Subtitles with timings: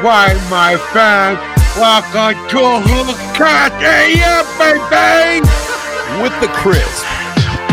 [0.00, 1.38] That's right, my fans.
[1.76, 2.56] Welcome to
[2.88, 5.42] HoodCast AF, baby!
[6.22, 7.04] With the crisp,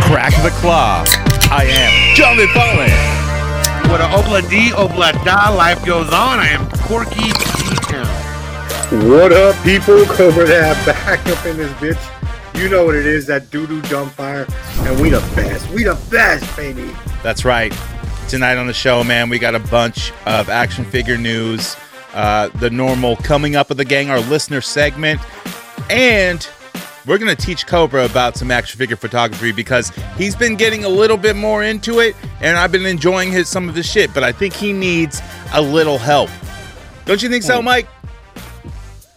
[0.03, 1.05] crack the claw,
[1.49, 2.91] I am Johnny Fallen.
[3.89, 6.39] With an obla D, obla da, life goes on.
[6.39, 9.09] I am Corky T-Town.
[9.09, 10.03] What up, people?
[10.17, 12.61] Cobra Dad back up in this bitch.
[12.61, 14.49] You know what it is, that doo-doo dumbfire.
[14.85, 15.69] And we the best.
[15.69, 16.93] We the best, baby.
[17.23, 17.73] That's right.
[18.27, 21.77] Tonight on the show, man, we got a bunch of action figure news,
[22.13, 25.21] uh, the normal coming up of the gang, our listener segment,
[25.89, 26.47] and
[27.05, 31.17] we're gonna teach Cobra about some action figure photography because he's been getting a little
[31.17, 34.31] bit more into it, and I've been enjoying his some of his shit, but I
[34.31, 35.21] think he needs
[35.53, 36.29] a little help.
[37.05, 37.87] Don't you think so, Mike?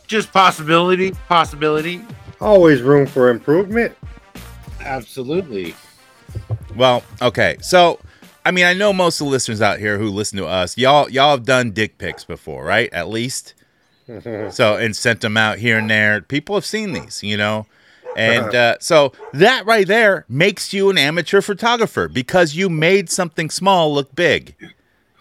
[0.06, 2.02] Just possibility, possibility.
[2.40, 3.96] Always room for improvement.
[4.80, 5.74] Absolutely.
[6.76, 7.56] Well, okay.
[7.60, 7.98] So,
[8.44, 11.08] I mean, I know most of the listeners out here who listen to us, y'all,
[11.10, 12.92] y'all have done dick pics before, right?
[12.92, 13.54] At least.
[14.50, 16.20] so, and sent them out here and there.
[16.22, 17.66] People have seen these, you know.
[18.16, 23.48] And uh, so that right there makes you an amateur photographer because you made something
[23.50, 24.56] small look big.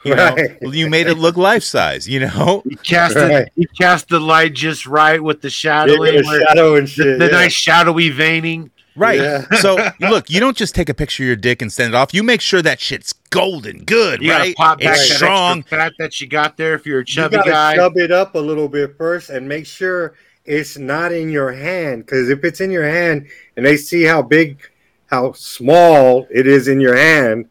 [0.03, 0.57] You know, Right.
[0.63, 2.09] you made it look life size.
[2.09, 3.31] You know, You cast Right.
[3.43, 3.51] it.
[3.55, 7.19] You cast the light just right with the shadowing, with shadow and the, shit.
[7.19, 7.31] the yeah.
[7.31, 8.71] nice shadowy veining.
[8.99, 9.19] Right?
[9.19, 9.45] Yeah.
[9.61, 12.13] So look, you don't just take a picture of your dick and send it off.
[12.13, 14.55] You make sure that shit's golden, good, You right?
[14.55, 15.59] pop back it's that strong.
[15.59, 17.75] extra fat that you got there if you're a You chubby gotta guy.
[17.75, 20.13] shove it up a little bit first and make sure
[20.45, 22.05] it's not in your hand.
[22.05, 23.27] Because if it's in your hand
[23.57, 24.59] and they see how big,
[25.07, 27.47] how small it is in your hand,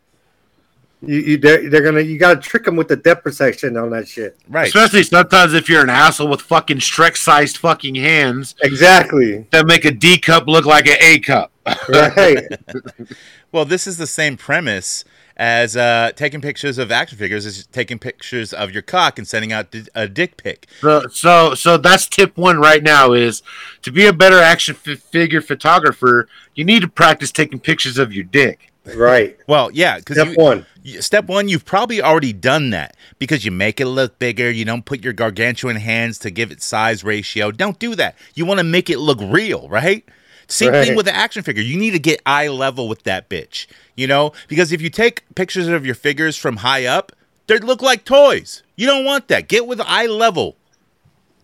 [1.01, 4.09] you, you they're, they're gonna you gotta trick them with the depth perception on that
[4.09, 4.39] shit.
[4.49, 4.67] Right.
[4.67, 9.47] Especially sometimes if you're an asshole with fucking Shrek-sized fucking hands Exactly.
[9.51, 11.53] that make a D cup look like an A cup.
[11.89, 12.45] Right.
[13.51, 15.05] Well, this is the same premise
[15.35, 19.53] as uh, taking pictures of action figures is taking pictures of your cock and sending
[19.53, 20.67] out di- a dick pic.
[20.81, 23.43] So, so, so that's tip one right now is
[23.83, 26.29] to be a better action f- figure photographer.
[26.55, 28.71] You need to practice taking pictures of your dick.
[28.97, 29.37] right.
[29.47, 30.67] Well, yeah, because Step one.
[31.01, 34.51] Step one, you've probably already done that because you make it look bigger.
[34.51, 37.51] You don't put your gargantuan hands to give it size ratio.
[37.51, 38.17] Don't do that.
[38.35, 40.05] You want to make it look real, right?
[40.47, 41.63] Same thing with the action figure.
[41.63, 43.67] You need to get eye level with that bitch,
[43.97, 44.33] you know?
[44.49, 47.13] Because if you take pictures of your figures from high up,
[47.49, 48.63] they look like toys.
[48.75, 49.49] You don't want that.
[49.49, 50.57] Get with eye level,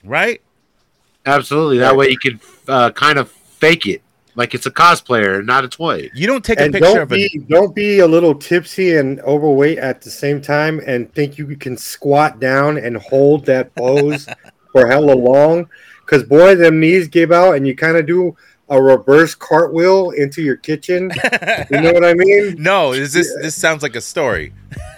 [0.03, 0.41] right?
[1.26, 1.78] Absolutely.
[1.78, 4.03] That way you can uh, kind of fake it
[4.36, 6.10] like it's a cosplayer, not a toy.
[6.14, 9.20] You don't take a picture don't of a be don't be a little tipsy and
[9.20, 14.26] overweight at the same time and think you can squat down and hold that pose
[14.72, 15.68] for hella long.
[16.06, 18.36] Cause boy, them knees give out and you kind of do
[18.68, 21.10] a reverse cartwheel into your kitchen.
[21.70, 22.56] You know what I mean?
[22.64, 24.52] No, is this this sounds like a story.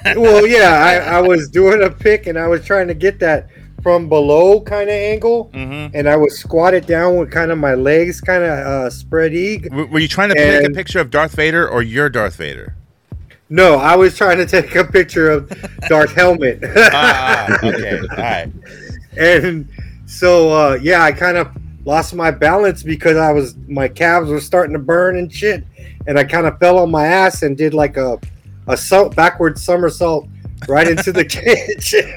[0.05, 3.49] well, yeah, I, I was doing a pick and I was trying to get that
[3.87, 7.75] from below kind of angle, hmm and I was squatted down with kind of my
[7.77, 9.71] legs kind of uh, spread eagle.
[9.71, 12.75] W- Were you trying to take a picture of Darth Vader or your Darth Vader?
[13.49, 15.49] No, I was trying to take a picture of
[15.89, 16.59] Darth Helmet.
[16.93, 18.51] Ah, okay, all right.
[19.17, 19.69] and
[20.05, 21.47] so uh, yeah, I kind of
[21.85, 25.63] lost my balance because I was my calves were starting to burn and shit,
[26.09, 28.19] and I kind of fell on my ass and did like a
[28.67, 30.27] a so- backward somersault
[30.69, 32.11] right into the kitchen,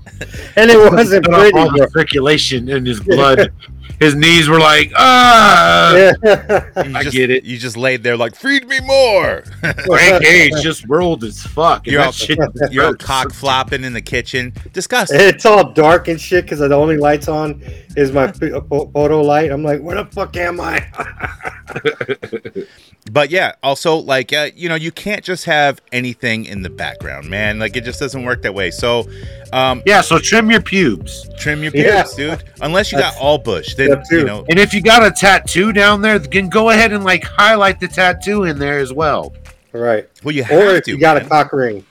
[0.56, 1.58] and it wasn't pretty.
[1.58, 3.52] all the circulation in his blood.
[4.00, 5.94] his knees were like, ah.
[5.94, 6.70] Yeah.
[6.76, 7.44] I just, get it.
[7.44, 9.42] You just laid there like, feed me more.
[9.86, 11.86] Frank Cage just rolled as fuck.
[11.86, 12.38] And You're that all- shit
[12.70, 14.52] You're all cock flopping in the kitchen.
[14.72, 15.20] Disgusting.
[15.20, 17.62] it's all dark and shit because the only lights on
[17.96, 19.50] is my ph- photo light.
[19.50, 20.84] I'm like, where the fuck am I?
[23.12, 27.28] But yeah, also like uh, you know, you can't just have anything in the background,
[27.28, 27.58] man.
[27.58, 28.70] Like it just doesn't work that way.
[28.70, 29.06] So,
[29.52, 31.28] um, Yeah, so trim your pubes.
[31.38, 32.04] trim your Yeah.
[32.04, 32.44] pubes, dude.
[32.62, 34.46] Unless you got all bush, then Step you know.
[34.48, 37.88] And if you got a tattoo down there, then go ahead and like highlight the
[37.88, 39.34] tattoo in there as well.
[39.72, 40.08] right.
[40.24, 40.92] Well, you have Or if to.
[40.92, 41.84] you got a cock ring,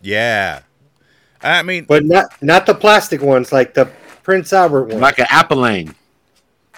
[0.00, 0.60] yeah.
[1.42, 3.90] I mean, but not not the plastic ones, like the
[4.26, 4.98] Prince Albert one.
[4.98, 5.94] Like an Ampallang.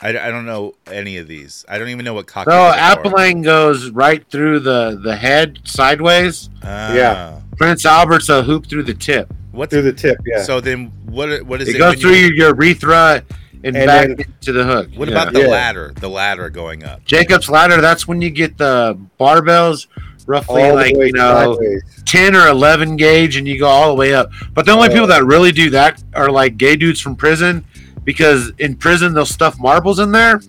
[0.02, 1.64] I, I don't know any of these.
[1.66, 2.44] I don't even know what cock.
[2.46, 3.02] So rings are for.
[3.08, 6.50] Ampallang goes right through the, the head sideways.
[6.62, 6.92] Ah.
[6.92, 7.40] Yeah.
[7.56, 9.32] Prince Albert's a hoop through the tip.
[9.52, 10.42] What's through the tip, yeah.
[10.42, 10.92] so then?
[11.06, 11.78] What what is It, it?
[11.78, 13.24] goes through you- your urethra
[13.64, 14.90] and, And back then- to the hook.
[14.94, 15.14] What Yeah.
[15.22, 15.46] about the Yeah.
[15.46, 15.94] ladder?
[15.98, 17.02] The ladder going up.
[17.06, 17.80] Jacob's ladder?
[17.80, 19.86] That's when you get the barbells
[20.28, 21.82] roughly all like you know sideways.
[22.06, 24.30] 10 or 11 gauge and you go all the way up.
[24.54, 24.92] But the only Oh.
[24.92, 27.64] people that really do that are like gay dudes from prison
[28.04, 30.40] because in prison they'll stuff marbles in there.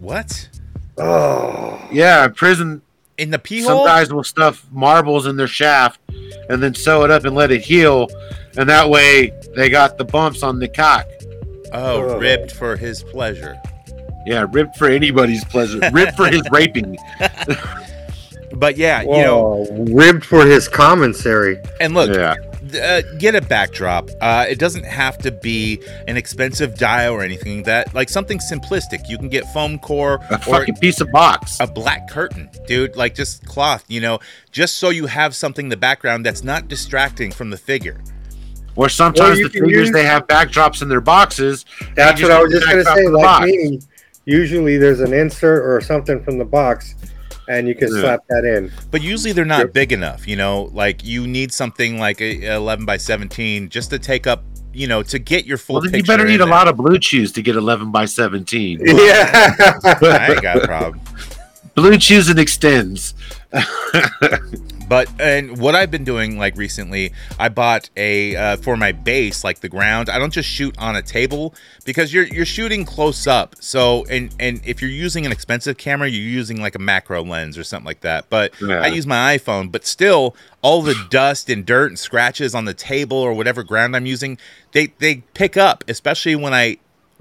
[0.00, 0.48] What?
[0.98, 2.82] Oh, Yeah, prison.
[3.18, 3.86] in the pee Some hole.
[3.86, 6.00] guys will stuff marbles in their shaft
[6.48, 8.08] and then sew it up and let it heal,
[8.56, 11.06] and that way they got the bumps on the cock.
[11.72, 12.08] oh, oh.
[12.14, 12.20] Ugh.
[12.20, 13.56] ribbed for his pleasure.
[14.26, 15.80] Yeah, ripped for anybody's pleasure.
[15.92, 16.96] ripped for his raping.
[18.54, 21.58] But yeah, you know, ribbed for his commissary.
[21.80, 22.34] and look, Yeah.
[22.80, 24.08] uh, get a backdrop.
[24.20, 27.62] Uh, it doesn't have to be an expensive dial or anything.
[27.64, 29.08] That like something simplistic.
[29.08, 31.56] You can get foam core A or fucking piece of box.
[31.60, 32.94] a black curtain, dude.
[32.96, 34.20] Like just cloth, you know,
[34.52, 38.00] just so you have something in the background that's not distracting from the figure.
[38.74, 41.64] Or sometimes you the figures use- they have backdrops in their boxes.
[41.94, 43.06] That's what I was just gonna say.
[43.08, 43.46] Like box.
[43.46, 43.80] me,
[44.24, 46.94] usually there's an insert or something from the box,
[47.48, 48.00] and you can Yeah.
[48.00, 48.70] slap that in.
[48.90, 49.72] But usually they're not Yep.
[49.72, 50.70] big enough, you know.
[50.72, 54.86] Like you need something like a a 11 by 17 just to take up, you
[54.86, 56.98] know, to get your full Well, then you better in need a lot of blue
[56.98, 58.80] chews to get 11 by 17.
[58.86, 59.78] Yeah.
[59.84, 61.00] I ain't got a problem.
[61.74, 63.14] blue chews and extends.
[64.92, 69.42] But and what I've been doing like recently, I bought a uh, for my base,
[69.42, 70.10] like the ground.
[70.10, 71.54] I don't just shoot on a table
[71.86, 73.56] because you're you're shooting close up.
[73.60, 77.56] So and and if you're using an expensive camera, you're using like a macro lens
[77.56, 78.28] or something like that.
[78.28, 78.82] But Yeah.
[78.82, 79.72] I use my iPhone.
[79.72, 83.96] But still, all the dust and dirt and scratches on the table or whatever ground
[83.96, 84.36] I'm using,
[84.72, 86.76] they they pick up, especially when I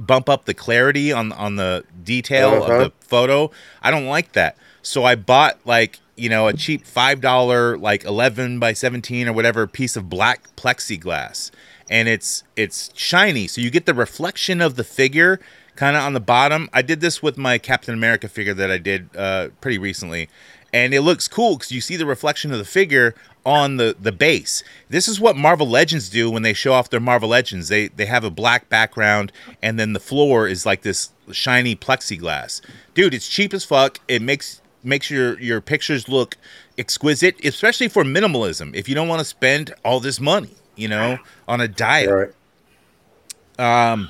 [0.06, 2.74] bump up the clarity on on the detail Uh-huh.
[2.74, 3.52] of the photo.
[3.82, 4.58] I don't like that.
[4.82, 9.68] So I bought like, you know, a cheap $5 like 11 by 17 or whatever
[9.68, 11.52] piece of black plexiglass.
[11.90, 15.40] And it's it's shiny, so you get the reflection of the figure
[15.76, 16.70] kind of on the bottom.
[16.74, 20.30] I did this with my Captain America figure that I did uh, pretty recently,
[20.74, 23.16] and it looks cool because you see the reflection of the figure
[23.46, 24.64] on the the base.
[24.90, 27.70] This is what Marvel Legends do when they show off their Marvel Legends.
[27.70, 29.32] They they have a black background
[29.62, 32.62] and then the floor is like this shiny plexiglass.
[32.94, 34.00] Dude, it's cheap as fuck.
[34.08, 36.38] It makes makes your your pictures look
[36.78, 38.76] exquisite, especially for minimalism.
[38.76, 42.10] If you don't want to spend all this money, you know, on a diet.
[42.10, 43.92] right.
[43.92, 44.10] Um,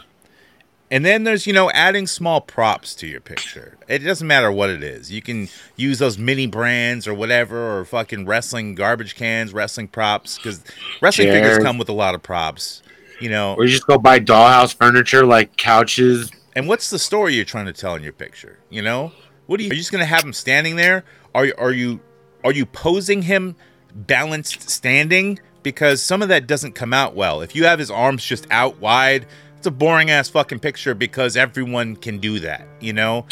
[0.91, 3.77] and then there's you know adding small props to your picture.
[3.87, 5.11] It doesn't matter what it is.
[5.11, 10.37] You can use those mini brands or whatever, or fucking wrestling garbage cans, wrestling props,
[10.37, 10.61] because
[11.01, 12.83] wrestling figures come with a lot of props.
[13.19, 16.31] You know, Or you just go buy dollhouse furniture like couches.
[16.55, 18.57] and what's the story you're trying to tell in your picture?
[18.69, 19.11] You know,
[19.45, 19.69] what are you?
[19.69, 21.03] Are you just gonna have him standing there?
[21.33, 21.99] Are you are you
[22.43, 23.55] are you posing him
[23.95, 25.39] balanced standing?
[25.63, 27.41] Because some of that doesn't come out well.
[27.41, 29.27] If you have his arms just out wide,
[29.61, 32.67] it's a boring ass fucking picture because everyone can do that.
[32.79, 33.27] You know.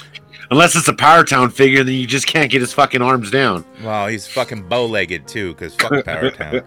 [0.51, 3.65] Unless it's a Powertown figure, then you just can't get his fucking arms down.
[3.83, 6.63] Well, he's fucking bow legged too, because fuck Powertown.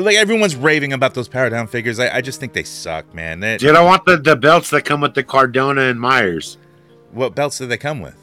[0.00, 1.98] Like everyone's raving about those Powertown figures.
[1.98, 3.40] I, I just think they suck, man.
[3.40, 6.58] They, Dude, I want the, the belts that come with the Cardona and Myers.
[7.10, 8.16] what belts do they come with?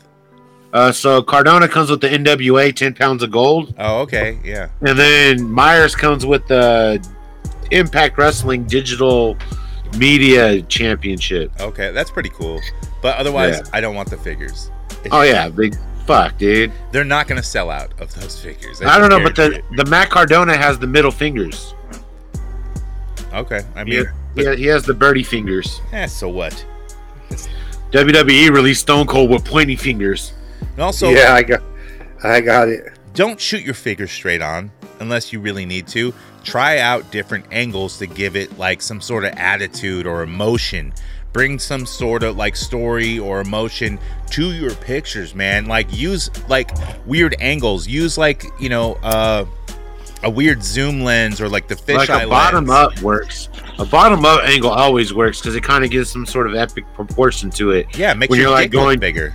[0.71, 4.69] Uh, so Cardona comes with the NWA 10 pounds of gold, Oh, okay, yeah.
[4.81, 7.05] and then Myers comes with the
[7.71, 9.35] Impact Wrestling Digital
[9.97, 11.51] Media Championship.
[11.59, 12.59] Okay, that's pretty cool.
[13.01, 13.69] But otherwise, Yeah.
[13.73, 14.69] I don't want the figures.
[15.11, 15.75] Oh yeah, big
[16.05, 16.71] fuck, dude.
[16.91, 18.81] They're not going to sell out of those figures.
[18.81, 21.73] I don't know, but the guarantee the Matt Cardona has the middle fingers.
[23.33, 23.61] okay.
[23.75, 24.05] I He, mean,
[24.35, 25.81] he, he has the birdie fingers.
[25.91, 26.65] eh, so what?
[27.91, 30.33] WWE released Stone Cold with pointy fingers.
[30.61, 31.61] And also, yeah, I got,
[32.23, 32.93] I got it.
[33.13, 36.13] don't shoot your figures straight on unless you really need to.
[36.43, 40.93] Try out different angles to give it like some sort of attitude or emotion.
[41.31, 43.99] Bring some sort of like story or emotion
[44.31, 45.65] to your pictures, man.
[45.65, 46.71] Like use like
[47.05, 47.87] weird angles.
[47.87, 49.45] Use like, you know, uh
[50.23, 52.97] a weird zoom lens or like the fisheye like a bottom lens.
[52.97, 53.47] up works.
[53.77, 56.83] A bottom up angle always works because it kind of gives some sort of epic
[56.93, 57.95] proportion to it.
[57.97, 59.33] Yeah, makes when your you're, like, going- bigger.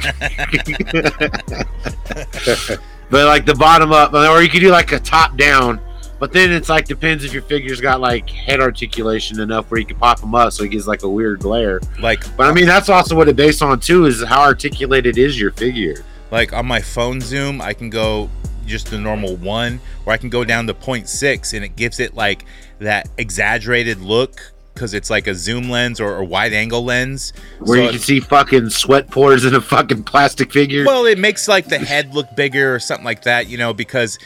[3.10, 5.80] But like the bottom up, or you could do like a top down.
[6.18, 9.86] But then it's like depends if your figure's got like head articulation enough where you
[9.86, 11.80] can pop them up, so it gives like a weird glare.
[11.98, 15.40] Like But I mean, that's also what it based on too is how articulated is
[15.40, 16.04] your figure.
[16.30, 18.28] like on my phone zoom i can go
[18.66, 22.14] just the normal one or i can go down to 0.6 and it gives it
[22.14, 22.44] like
[22.78, 27.66] that exaggerated look because it's like a zoom lens or a wide angle lens Where
[27.76, 30.86] So you it- can see fucking sweat pores in a fucking plastic figure.
[30.86, 34.18] well it makes like the head look bigger or something like that you know because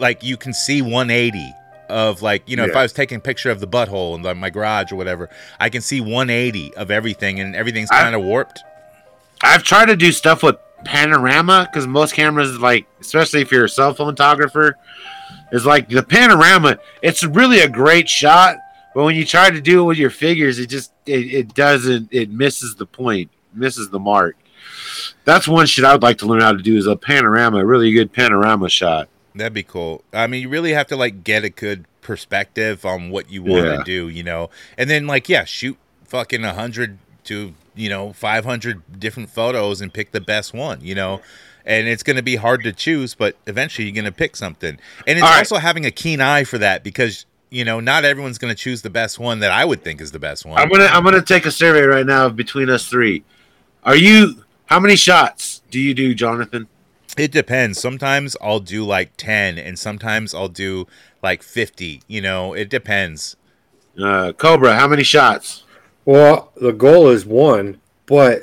[0.00, 1.54] like you can see 180
[1.88, 4.34] of like you know if i was taking a picture of the butthole in the,
[4.34, 5.28] my garage or whatever
[5.60, 8.64] i can see 180 of everything and everything's kind of warped
[9.42, 13.68] I've tried to do stuff with panorama because most cameras, like especially if you're a
[13.70, 14.76] cell phone photographer,
[15.50, 16.78] is like the panorama.
[17.00, 18.58] It's really a great shot,
[18.94, 22.08] but when you try to do it with your figures, it just it, it doesn't.
[22.12, 24.36] It misses the point, misses the mark.
[25.24, 27.64] that's one shit I would like to learn how to do is a panorama, a
[27.66, 29.08] really good panorama shot.
[29.34, 30.02] That'd be cool.
[30.12, 33.64] I mean, you really have to like get a good perspective on what you want
[33.66, 33.82] to Yeah.
[33.84, 38.44] do, you know, and then like yeah, shoot fucking a hundred to you know five
[38.44, 41.20] hundred different photos and pick the best one, you know.
[41.64, 44.78] And it's going to be hard to choose, but eventually you're going to pick something.
[45.06, 45.38] And it's right.
[45.38, 48.82] also having a keen eye for that because you know not everyone's going to choose
[48.82, 50.58] the best one that I would think is the best one.
[50.58, 53.24] I'm gonna I'm gonna take a survey right now between us three.
[53.84, 56.68] Are you how many shots do you do, Jonathan?
[57.18, 57.80] It depends.
[57.80, 60.86] Sometimes I'll do like 10 and sometimes I'll do
[61.22, 63.36] like 50, you know, it depends.
[64.00, 65.64] Uh, Cobra, how many shots?
[66.04, 68.42] Well, the goal is one, but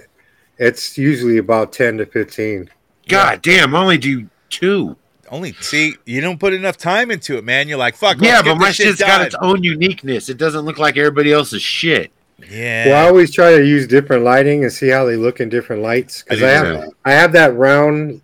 [0.57, 2.69] it's usually about ten to fifteen.
[3.07, 4.95] God damn, I only do two.
[5.29, 7.67] Only see, you don't put enough time into it, man.
[7.67, 8.17] You're like, fuck.
[8.21, 10.29] yeah, but my this shit shit's got its own uniqueness.
[10.29, 12.11] It doesn't look like everybody else's shit.
[12.49, 12.87] Yeah.
[12.87, 15.81] Well, I always try to use different lighting and see how they look in different
[15.81, 16.91] lights because I I, have too.
[17.05, 18.21] I have that round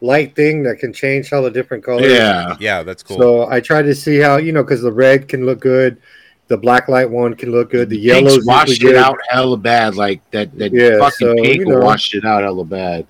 [0.00, 2.10] light thing that can change all the different colors.
[2.10, 2.56] Yeah.
[2.60, 3.18] yeah, that's cool.
[3.18, 6.00] So I try to see how you know because the red can look good,
[6.46, 9.02] the black light one can look good, the Pink's yellows washed usually it good.
[9.04, 9.96] out hella bad.
[9.96, 11.80] Like that that Yeah, fucking so, pink you know.
[11.80, 13.06] washed it out hella bad.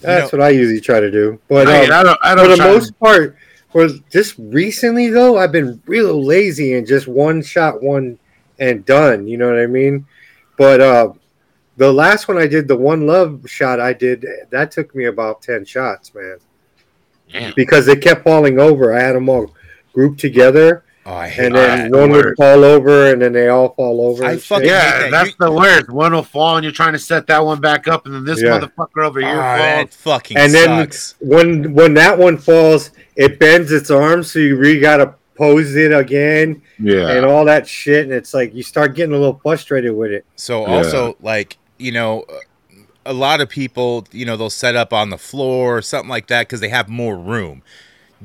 [0.00, 1.38] That's what I usually try to do.
[1.48, 3.36] But I, um, I don't I for don't the try to- most part,
[3.72, 8.18] for just recently though, I've been real lazy and just one shot, one
[8.58, 9.26] and done.
[9.28, 10.06] You know what I mean?
[10.56, 11.12] But uh,
[11.76, 15.40] the last one I did, the one love shot I did, that took me about
[15.42, 16.38] ten shots, man,
[17.32, 17.52] Damn.
[17.56, 18.94] because they kept falling over.
[18.94, 19.54] I had them all
[19.92, 21.90] grouped together, oh, I hate and that.
[21.90, 24.24] then one would fall over, and then they all fall over.
[24.24, 24.72] I fucking- shit.
[24.74, 25.10] hate Yeah, that.
[25.10, 25.90] that's You- the worst.
[25.90, 28.42] One will fall and you're trying to set that one back up, and then this
[28.42, 28.58] Yeah.
[28.60, 29.96] motherfucker over Oh, here ah, that falls.
[29.96, 31.14] fucking and then sucks.
[31.20, 35.92] when when that one falls, it bends its arms, so you really gotta pose it
[35.92, 36.60] again.
[36.82, 37.08] Yeah.
[37.10, 38.04] and all that shit.
[38.04, 40.24] And it's like you start getting a little frustrated with it.
[40.36, 40.76] So Yeah.
[40.76, 42.24] also like, you know,
[43.04, 46.26] a lot of people, you know, they'll set up on the floor or something like
[46.28, 47.62] that cuz they have more room.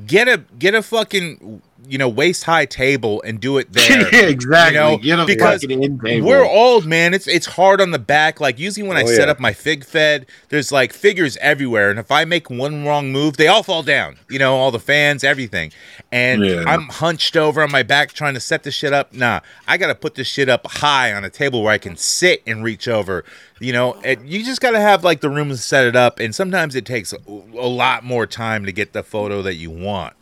[0.06, 4.12] Get a get a fucking you know, waist high table and do it there.
[4.14, 4.74] yeah, exactly.
[4.76, 6.28] You know, Get a because fucking end table.
[6.28, 7.14] We're old, man.
[7.14, 8.40] It's it's hard on the back.
[8.40, 9.32] Like usually when I Oh, set yeah.
[9.32, 13.36] up my fig fed, there's like figures everywhere, and if I make one wrong move,
[13.36, 14.16] they all fall down.
[14.28, 15.72] You know, all the fans, everything.
[16.10, 16.64] And Yeah.
[16.66, 19.12] I'm hunched over on my back trying to set the shit up.
[19.12, 22.42] Nah, I gotta put this shit up high on a table where I can sit
[22.46, 23.24] and reach over.
[23.58, 26.34] You know, it, you just gotta have like the room to set it up, and
[26.34, 30.14] sometimes it takes a, a lot more time to get the photo that you want.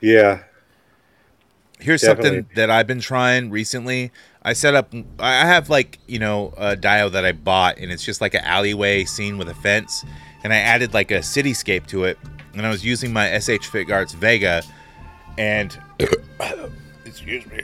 [0.00, 0.44] Yeah.
[1.80, 2.38] Here's Definitely.
[2.40, 4.10] something that I've been trying recently.
[4.42, 4.92] I set up.
[5.18, 8.44] I have like you know a dial that I bought, and it's just like an
[8.44, 10.04] alleyway scene with a fence,
[10.42, 12.18] and I added like a cityscape to it,
[12.54, 14.62] and I was using my SH Figuarts Vega,
[15.36, 15.78] and
[17.04, 17.62] excuse me,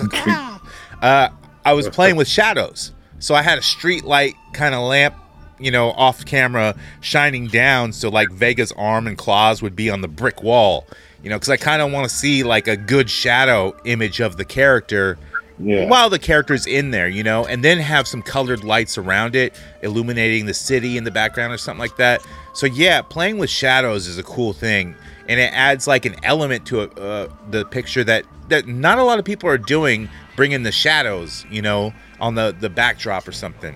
[1.02, 1.28] uh,
[1.64, 5.14] I was playing with shadows, so I had a street light kind of lamp.
[5.58, 10.02] You know, off camera, shining down, so like Vega's arm and claws would be on
[10.02, 10.86] the brick wall,
[11.26, 14.36] you know, because I kind of want to see like a good shadow image of
[14.36, 15.18] the character
[15.58, 15.88] yeah.
[15.88, 19.60] while the character's in there, you know, and then have some colored lights around it,
[19.82, 22.24] illuminating the city in the background or something like that.
[22.54, 24.94] So yeah, playing with shadows is a cool thing,
[25.28, 29.02] and it adds like an element to it, uh, the picture that that not a
[29.02, 33.32] lot of people are doing, bringing the shadows, you know, on the the backdrop or
[33.32, 33.74] something.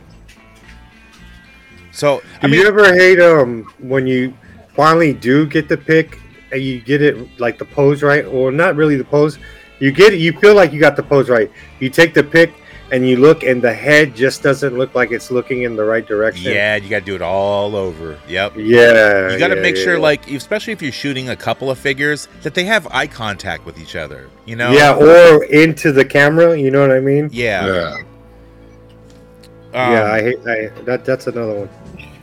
[1.90, 4.34] So I mean, you ever hate um when you
[4.76, 6.20] finally do get the pick
[6.58, 9.38] you get it like the pose right, or not really the pose?
[9.78, 10.20] You get it.
[10.20, 11.50] You feel like you got the pose right.
[11.78, 12.52] You take the pick
[12.92, 16.06] and you look, and the head just doesn't look like it's looking in the right
[16.06, 16.52] direction.
[16.52, 18.18] yeah, you got to do it all over.
[18.28, 18.56] Yep.
[18.56, 19.30] Yeah.
[19.30, 20.00] You got to yeah, make yeah, sure, yeah.
[20.00, 23.78] like, especially if you're shooting a couple of figures, that they have eye contact with
[23.78, 24.28] each other.
[24.44, 24.72] You know?
[24.72, 26.58] Yeah, or into the camera.
[26.58, 27.30] You know what I mean?
[27.32, 27.66] Yeah.
[27.66, 27.96] Yeah.
[29.72, 31.04] Um, yeah, I hate I, that.
[31.04, 31.68] That's another one.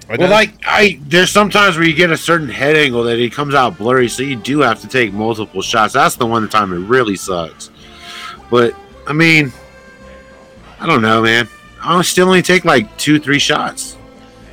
[0.09, 3.53] Well, like I, there's sometimes where you get a certain head angle that it comes
[3.53, 5.93] out blurry, so you do have to take multiple shots.
[5.93, 7.69] That's the one time it really sucks.
[8.49, 8.73] But
[9.05, 9.51] I mean,
[10.79, 11.47] I don't know, man.
[11.83, 13.97] I still only take like two, three shots.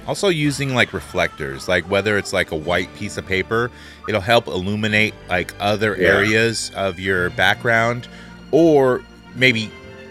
[0.06, 3.70] also using like reflectors, like whether it's like a white piece of paper,
[4.08, 6.08] it'll help illuminate like other Yeah.
[6.08, 8.08] areas of your background,
[8.50, 9.02] or
[9.36, 9.70] maybe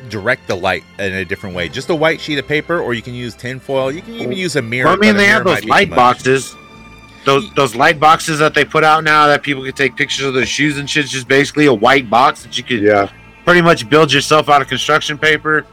[0.10, 1.70] direct the light in a different way.
[1.70, 3.92] Just a white sheet of paper, or you can use tinfoil.
[3.92, 4.88] You can even use a mirror.
[4.88, 6.56] Well, I mean, they have those might be too light boxes.
[7.26, 10.34] Those those light boxes that they put out now that people can take pictures of
[10.34, 11.06] their shoes and shit.
[11.06, 13.10] It's just basically a white box that you could Yeah.
[13.46, 15.66] pretty much build yourself out of construction paper.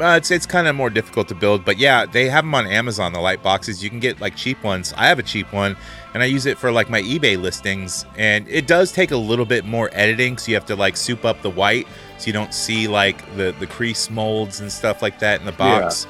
[0.00, 2.66] Uh, it's it's kind of more difficult to build, but yeah, they have them on
[2.66, 3.12] Amazon.
[3.12, 4.94] The light boxes you can get like cheap ones.
[4.96, 5.76] I have a cheap one,
[6.14, 8.06] and I use it for like my eBay listings.
[8.16, 11.26] And it does take a little bit more editing, so you have to like soup
[11.26, 11.86] up the white,
[12.20, 15.52] so you don't see like the the crease molds and stuff like that in the
[15.52, 16.06] box.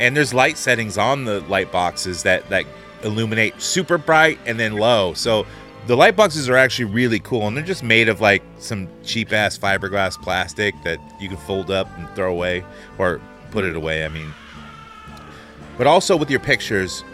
[0.00, 2.66] and there's light settings on the light boxes that that
[3.04, 5.14] illuminate super bright and then low.
[5.14, 5.46] So
[5.86, 9.32] the light boxes are actually really cool, and they're just made of like some cheap
[9.32, 12.64] ass fiberglass plastic that you can fold up and throw away
[12.98, 13.20] or
[13.50, 14.04] put it away.
[14.04, 14.32] I mean,
[15.76, 17.04] but also with your pictures,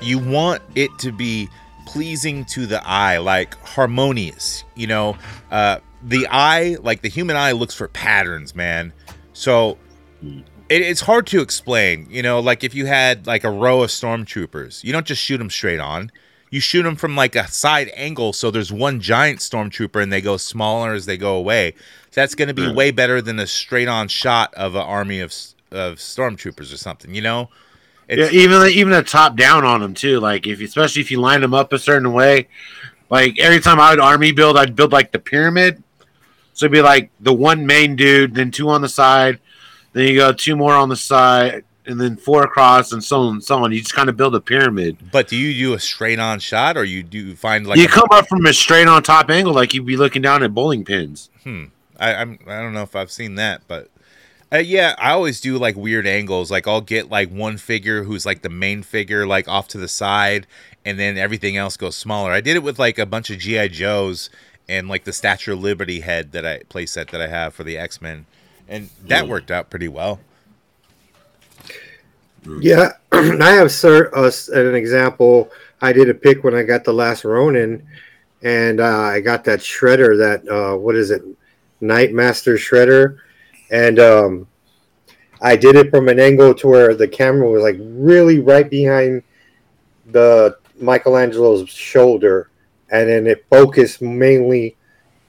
[0.00, 1.48] you want it to be
[1.86, 4.64] pleasing to the eye, like harmonious.
[4.74, 5.16] You know,
[5.50, 8.92] uh, the eye, like the human eye, looks for patterns, man.
[9.32, 9.78] So
[10.22, 12.06] it, it's hard to explain.
[12.10, 15.38] You know, like if you had like a row of stormtroopers, you don't just shoot
[15.38, 16.12] them straight on.
[16.50, 20.20] You shoot them from like a side angle, so there's one giant stormtrooper, and they
[20.20, 21.74] go smaller as they go away.
[22.12, 25.34] That's going to be way better than a straight-on shot of an army of
[25.72, 27.12] of stormtroopers or something.
[27.14, 27.50] You know,
[28.08, 30.20] Yeah, even even a top down on them too.
[30.20, 32.48] Like if especially if you line them up a certain way.
[33.10, 35.82] Like every time I would army build, I'd build like the pyramid.
[36.54, 39.38] So it'd be like the one main dude, then two on the side,
[39.92, 43.34] then you go two more on the side, and then four across, and so on
[43.34, 43.72] and so on.
[43.72, 44.96] You just kind of build a pyramid.
[45.12, 47.88] But do you do a straight on shot or you do find like you a-
[47.88, 50.84] come up from a straight on top angle, like you'd be looking down at bowling
[50.84, 51.28] pins.
[51.42, 51.64] Hmm.
[51.98, 53.90] I, I'm I don't know if I've seen that, but
[54.52, 56.50] uh, yeah, I always do like weird angles.
[56.50, 59.88] Like I'll get like one figure who's like the main figure like off to the
[59.88, 60.46] side,
[60.84, 62.30] and then everything else goes smaller.
[62.30, 64.30] I did it with like a bunch of GI Joes
[64.68, 67.76] and like the Statue of Liberty head that I playset that I have for the
[67.76, 68.26] X Men,
[68.68, 70.20] and that worked out pretty well.
[72.60, 75.50] Yeah, I have sir uh, an example.
[75.80, 77.86] I did a pick when I got the last Ronin,
[78.42, 80.16] and uh, I got that shredder.
[80.16, 81.22] That uh, what is it,
[81.82, 83.18] Nightmaster shredder,
[83.70, 84.46] and um,
[85.40, 89.22] I did it from an angle to where the camera was like really right behind
[90.06, 92.50] the Michelangelo's shoulder,
[92.94, 94.76] and then it focused mainly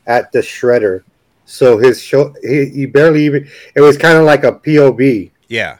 [0.05, 1.03] at the shredder.
[1.45, 3.49] So his show, he, he barely even.
[3.75, 5.31] It was kind of like a POV.
[5.47, 5.79] Yeah.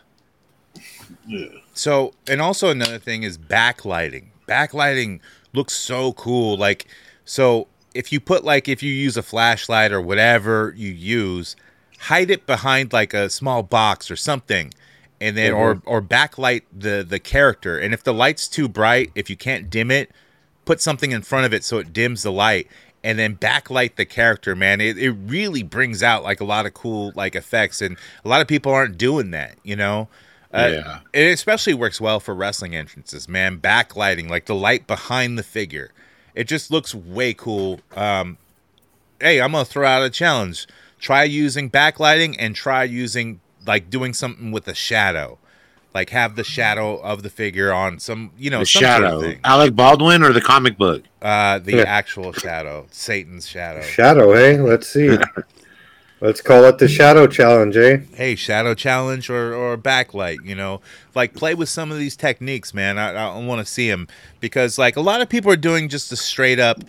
[1.73, 4.29] So, and also another thing is backlighting.
[4.47, 5.19] Backlighting
[5.53, 6.57] looks so cool.
[6.57, 6.87] Like,
[7.23, 11.55] so if you put like if you use a flashlight or whatever you use,
[11.99, 14.73] hide it behind like a small box or something,
[15.21, 15.89] and then or mm-hmm.
[15.89, 17.77] or backlight the the character.
[17.77, 20.11] And if the light's too bright, if you can't dim it,
[20.65, 22.67] put something in front of it so it dims the light
[23.03, 24.81] and then backlight the character man.
[24.81, 28.41] It, it really brings out like a lot of cool like effects and a lot
[28.41, 30.07] of people aren't doing that you know?
[30.53, 30.99] Uh, Yeah.
[31.13, 33.59] it especially works well for wrestling entrances man.
[33.59, 35.91] Backlighting like the light behind the figure.
[36.33, 37.79] It just looks way cool.
[37.95, 38.37] Um
[39.21, 40.67] hey i'm gonna throw out a challenge.
[40.99, 45.37] Try using backlighting and try using like doing something with a shadow
[45.95, 48.97] like have the shadow of the figure on some you know The some sort of
[49.09, 49.39] shadow, thing.
[49.43, 51.01] Alec Baldwin or the comic book.
[51.21, 51.83] Uh, the Yeah.
[51.87, 53.81] actual shadow, Satan's shadow.
[53.81, 54.59] Shadow, hey?
[54.59, 55.17] Let's see.
[56.21, 57.97] Let's call it the Shadow Challenge, eh?
[58.13, 60.43] Hey, shadow challenge or or backlight.
[60.45, 60.81] You know,
[61.13, 62.97] like play with some of these techniques, man.
[62.97, 64.07] I, I want to see them
[64.39, 66.79] because like a lot of people are doing just a straight up,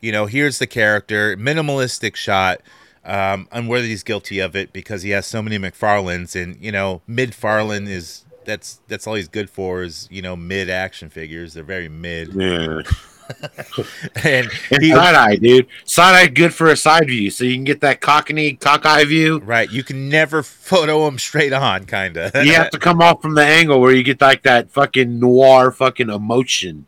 [0.00, 2.60] you know, here's the character, minimalistic shot.
[3.04, 7.30] Um, Unworthy's guilty of it because he has so many McFarlanes, and you know, mid
[7.34, 11.54] Farland is that's that's all he's good for is you know mid action figures.
[11.54, 12.80] They're very mid, Yeah.
[14.24, 15.66] and And he, side eye, dude.
[15.84, 19.40] Side eye good for a side view, so you can get that cockney cockeye view.
[19.40, 22.34] right, you can never photo him straight on, kind of.
[22.36, 25.72] You have to come off from the angle where you get like that fucking noir
[25.72, 26.86] fucking emotion.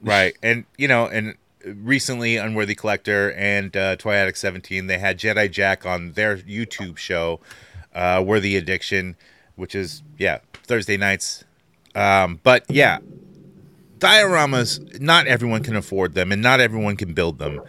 [0.00, 0.34] Right.
[0.42, 5.50] And, you know, and recently Unworthy Collector and uh, Toy Addict 17, they had Jedi
[5.50, 7.40] Jack on their YouTube show,
[7.94, 9.16] uh, Worthy Addiction,
[9.56, 11.44] which is, yeah, Thursday nights.
[11.94, 12.98] Um, but yeah,
[13.98, 17.60] dioramas, not everyone can afford them and not everyone can build them.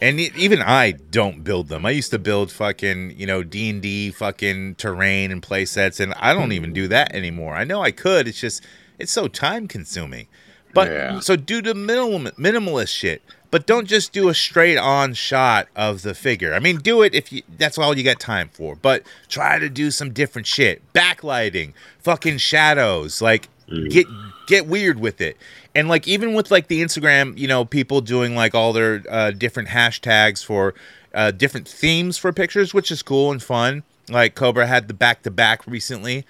[0.00, 1.84] And even I don't build them.
[1.84, 6.34] I used to build fucking, you know, D&D fucking terrain and play sets and I
[6.34, 7.54] don't even do that anymore.
[7.54, 8.62] I know I could, it's just
[8.98, 10.26] it's so time consuming.
[10.74, 11.20] But Yeah.
[11.20, 16.02] so do the minimal minimalist shit, but don't just do a straight on shot of
[16.02, 16.54] the figure.
[16.54, 19.68] I mean, do it if you that's all you got time for, but try to
[19.68, 20.82] do some different shit.
[20.92, 23.48] Backlighting, fucking shadows, like
[23.88, 24.06] get
[24.46, 25.36] get weird with it.
[25.74, 29.30] And like even with like the Instagram, you know, people doing like all their uh,
[29.30, 30.74] different hashtags for
[31.14, 33.82] uh, different themes for pictures, which is cool and fun.
[34.10, 36.24] Like Cobra had the back to back recently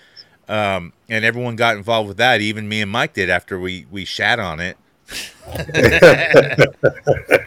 [0.48, 2.40] um, and everyone got involved with that.
[2.40, 4.76] Even me and Mike did after we we shat on it.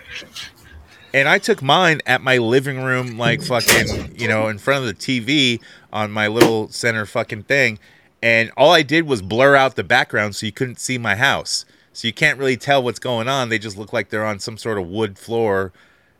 [1.13, 4.87] and I took mine at my living room, like fucking, you know, in front of
[4.87, 5.61] the TV
[5.93, 7.79] on my little center fucking thing.
[8.23, 11.65] And all I did was blur out the background so you couldn't see my house.
[11.93, 13.49] So you can't really tell what's going on.
[13.49, 15.73] They just look like they're on some sort of wood floor.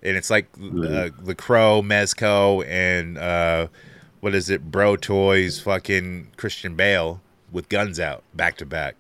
[0.04, 3.68] And it's like uh, the Crow, Mezco, and uh,
[4.22, 7.20] what is it, Bro Toys, fucking Christian Bale.
[7.52, 8.96] with guns out back to back.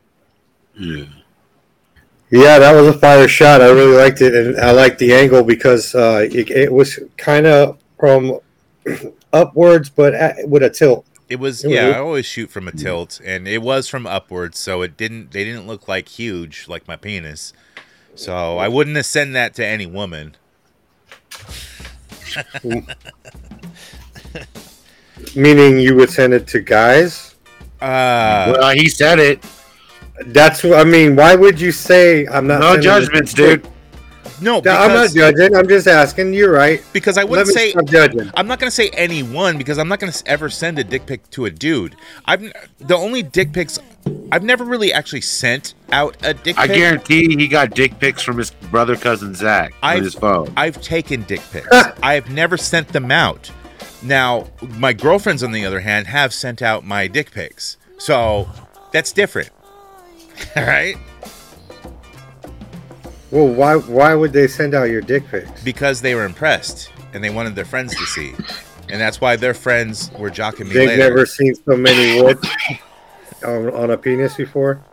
[0.77, 1.05] Yeah.
[2.29, 3.61] Yeah, that was a fire shot.
[3.61, 7.45] I really liked it, and I liked the angle because uh, it, it was kind
[7.45, 8.39] of from
[9.33, 11.05] upwards, but at, with a tilt.
[11.29, 11.89] It was It was- yeah.
[11.89, 15.31] I always shoot from a tilt, and it was from upwards, so it didn't.
[15.31, 17.53] They didn't look like huge like my penis.
[18.15, 20.35] So I wouldn't have sent that to any woman.
[25.35, 27.35] Meaning you would send it to guys.
[27.81, 29.43] Uh, well, he said it.
[30.27, 31.15] That's what I mean.
[31.15, 32.59] Why would you say I'm not?
[32.59, 33.67] No sending judgments, dude.
[34.39, 35.55] no, Yeah, I'm not judging.
[35.55, 36.33] I'm just asking.
[36.35, 36.83] You're right.
[36.93, 38.29] because I wouldn't me say stop judging.
[38.35, 41.27] I'm not gonna say any one because I'm not gonna ever send a dick pic
[41.31, 41.95] to a dude.
[42.25, 42.41] I've
[42.79, 43.79] the only dick pics
[44.31, 46.75] I've never really actually sent out a dick I pic.
[46.75, 50.53] guarantee he got dick pics from his brother cousin Zach on I've- his phone.
[50.55, 51.67] I've taken dick pics.
[52.03, 53.49] I have never sent them out.
[54.03, 57.77] Now, my girlfriends, on the other hand, have sent out my dick pics.
[57.97, 58.49] So
[58.91, 59.51] that's different.
[60.55, 60.95] All right?
[63.29, 65.63] Well, why why would they send out your dick pics?
[65.63, 68.33] Because they were impressed and they wanted their friends to see.
[68.89, 71.03] And that's why their friends were jocking me They've later.
[71.09, 72.45] never seen so many warts
[73.45, 74.83] on, on a penis before.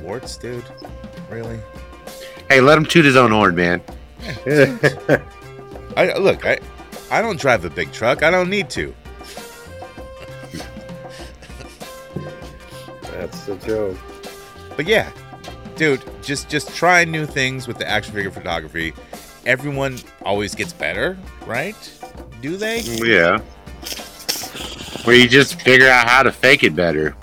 [0.00, 0.64] Warts, dude?
[1.30, 1.58] Really?
[2.48, 3.82] hey, let him toot his own horn, man.
[5.96, 6.58] I look, I
[7.14, 8.24] I don't drive a big truck.
[8.24, 8.92] I don't need to.
[13.12, 13.96] That's the joke.
[14.76, 15.10] But yeah,
[15.76, 18.92] dude, just just try new things with the action figure photography.
[19.46, 21.76] Everyone always gets better, right?
[22.42, 22.80] Do they?
[22.80, 23.38] Yeah.
[25.04, 27.14] Where you just figure out how to fake it better.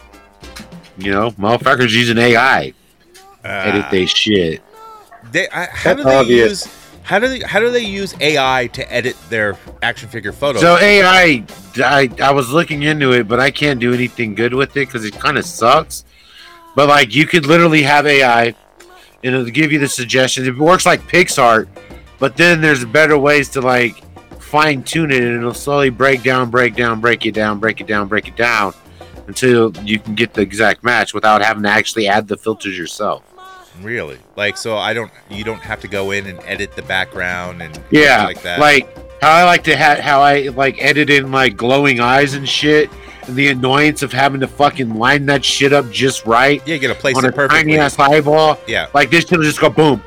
[0.97, 2.73] You know, motherfuckers using AI
[3.43, 3.89] edit Ah.
[3.91, 4.61] they shit.
[5.31, 6.65] They, I, how do That's they obvious.
[6.65, 6.80] use?
[7.03, 7.39] How do they?
[7.39, 10.61] How do they use AI to edit their action figure photos?
[10.61, 11.43] So AI,
[11.77, 15.03] I, I was looking into it, but I can't do anything good with it because
[15.05, 16.05] it kind of sucks.
[16.75, 18.55] But like, you could literally have AI, and
[19.23, 20.47] it'll give you the suggestions.
[20.47, 21.67] It works like PicsArt,
[22.19, 24.03] but then there's better ways to like
[24.39, 27.87] fine tune it, and it'll slowly break down, break down, break it down, break it
[27.87, 28.73] down, break it down,
[29.27, 33.23] until you can get the exact match without having to actually add the filters yourself.
[33.81, 35.11] Really, like, so I don't.
[35.29, 38.59] You don't have to go in and edit the background and Yeah, like that.
[38.59, 38.87] like
[39.21, 42.89] how I like to have how I like edit in like glowing eyes and shit,
[43.27, 46.81] and the annoyance of having to fucking line that shit up just right yeah, you
[46.81, 47.63] gotta place on a it perfectly.
[47.73, 48.59] tiny ass eyeball.
[48.67, 50.03] yeah, Like this shit will just go boom.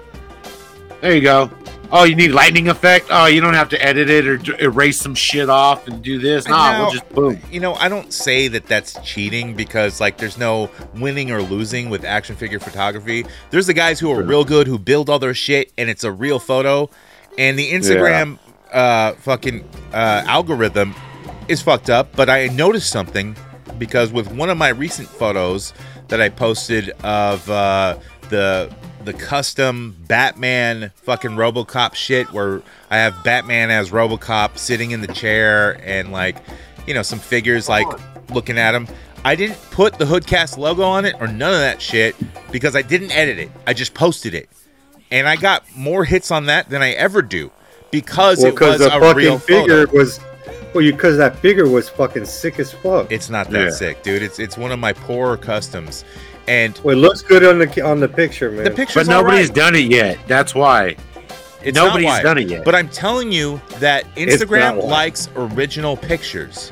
[1.01, 1.51] There you go.
[1.97, 3.07] Oh, you need lightning effect?
[3.11, 6.19] Oh, you don't have to edit it or d- erase some shit off and do
[6.19, 6.49] this.
[6.49, 7.41] Nah, Now- we'll just boom.
[7.53, 11.91] you know, I don't say that that's cheating because like there's no winning or losing
[11.91, 13.25] with action figure photography.
[13.51, 16.11] There's the guys who are real good who build all their shit and it's a
[16.11, 16.91] real photo,
[17.39, 18.39] and the Instagram
[18.73, 20.97] uh fucking uh algorithm
[21.47, 22.09] is fucked up.
[22.17, 23.37] But I noticed something
[23.79, 25.73] because with one of my recent photos
[26.09, 27.99] that I posted of uh
[28.31, 35.01] the the custom Batman fucking RoboCop shit where I have Batman as RoboCop sitting in
[35.01, 36.37] the chair and like
[36.87, 37.87] you know some figures like
[38.31, 38.89] looking at him.
[39.25, 42.15] I didn't put the Hoodcast logo on it or none of that shit
[42.53, 43.51] because I didn't edit it.
[43.67, 44.49] I just posted it.
[45.11, 47.51] And I got more hits on that than I ever do
[47.91, 49.99] because Well, it was the a real fucking figure photo.
[49.99, 50.21] was,
[50.75, 53.11] well, you because that figure was fucking sick as fuck.
[53.13, 53.71] It's not that Yeah.
[53.71, 54.23] sick, dude.
[54.23, 56.05] It's it's one of my poorer customs.
[56.47, 58.65] And well, it looks good on the on the picture, man.
[58.65, 59.55] the picture's But nobody's alright.
[59.55, 60.19] done it yet.
[60.29, 60.97] That's why.
[61.63, 62.23] It's not nobody's why.
[62.23, 62.65] done it yet.
[62.65, 66.71] But I'm telling you that Instagram likes original pictures.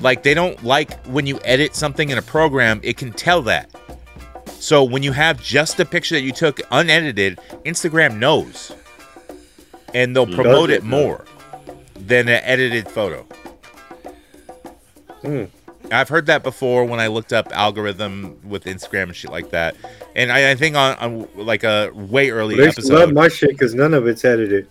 [0.00, 3.70] Like they don't like when you edit something in a program, it can tell that.
[4.48, 8.72] So when you have just a picture that you took unedited, Instagram knows.
[9.94, 11.24] And they'll promote it it more
[11.94, 13.26] than an edited photo.
[15.22, 15.44] Hmm.
[15.92, 19.76] I've heard that before when I looked up algorithm with Instagram and shit like that.
[20.16, 22.94] And I, I think on, on like a way early They episode.
[22.94, 24.68] love my shit because none of it's edited.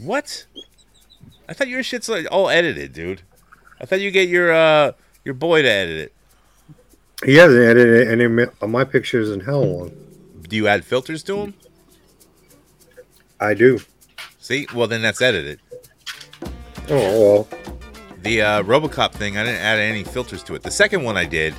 [0.00, 0.46] What?
[1.48, 3.22] I thought your shit's like all edited, dude.
[3.80, 4.92] I thought you get your uh
[5.24, 6.12] your boy to edit it.
[7.24, 8.24] He hasn't edited any
[8.60, 9.92] of my pictures in how long?
[10.48, 11.54] Do you add filters to them?
[13.40, 13.80] I do.
[14.38, 15.60] See, well then that's edited.
[16.88, 17.48] Oh well,
[18.26, 20.64] The uh, RoboCop thing, I didn't add any filters to it.
[20.64, 21.54] The second one I did,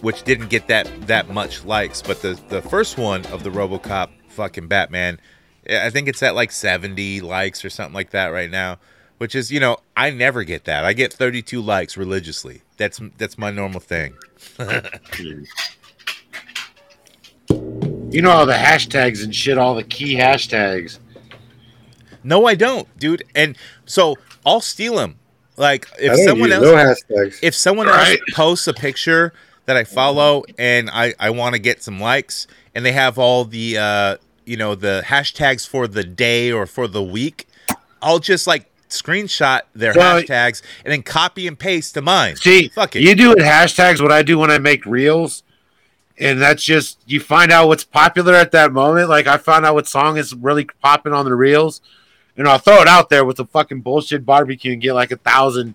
[0.00, 4.10] which didn't get that that much likes, but the the first one of the RoboCop
[4.26, 5.20] fucking Batman,
[5.70, 8.78] I think it's at like 70 likes or something like that right now.
[9.18, 10.84] Which is, you know, I never get that.
[10.84, 12.62] I get 32 likes religiously.
[12.76, 14.14] That's that's my normal thing.
[18.12, 20.98] You know all the hashtags and shit, all the key hashtags.
[22.24, 23.22] No, I don't, dude.
[23.36, 25.19] And so I'll steal them.
[25.60, 27.38] Like if someone else no hashtags.
[27.42, 28.18] if someone Right.
[28.18, 29.32] else posts a picture
[29.66, 33.44] that I follow and I, I want to get some likes and they have all
[33.44, 37.46] the uh, you know the hashtags for the day or for the week,
[38.02, 42.36] I'll just like screenshot their Well- hashtags and then copy and paste to mine.
[42.36, 43.02] See, Fuck it.
[43.02, 45.42] you do it hashtags what I do when I make reels,
[46.18, 49.08] and that's just you find out what's popular at that moment.
[49.10, 51.80] Like I found out what song is really popping on the reels,
[52.40, 55.18] and I'll throw it out there with a fucking bullshit barbecue and get like a
[55.18, 55.74] thousand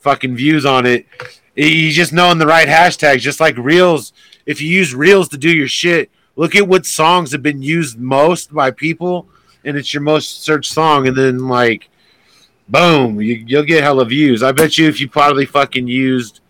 [0.00, 1.06] fucking views on it.
[1.54, 4.12] You just knowing the right hashtags, just like reels.
[4.44, 7.98] If you use reels to do your shit, look at what songs have been used
[7.98, 9.26] most by people,
[9.64, 11.88] and it's your most searched song, and then like
[12.68, 14.42] boom, you, you'll get hella views.
[14.42, 16.40] I bet you if you probably fucking used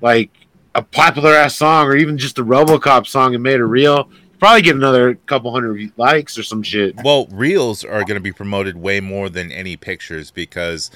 [0.00, 0.30] like
[0.74, 4.08] a popular ass song or even just a RoboCop song and made a reel,
[4.40, 6.96] probably get another couple hundred likes or some shit.
[7.04, 10.90] Well, reels are going to be promoted way more than any pictures because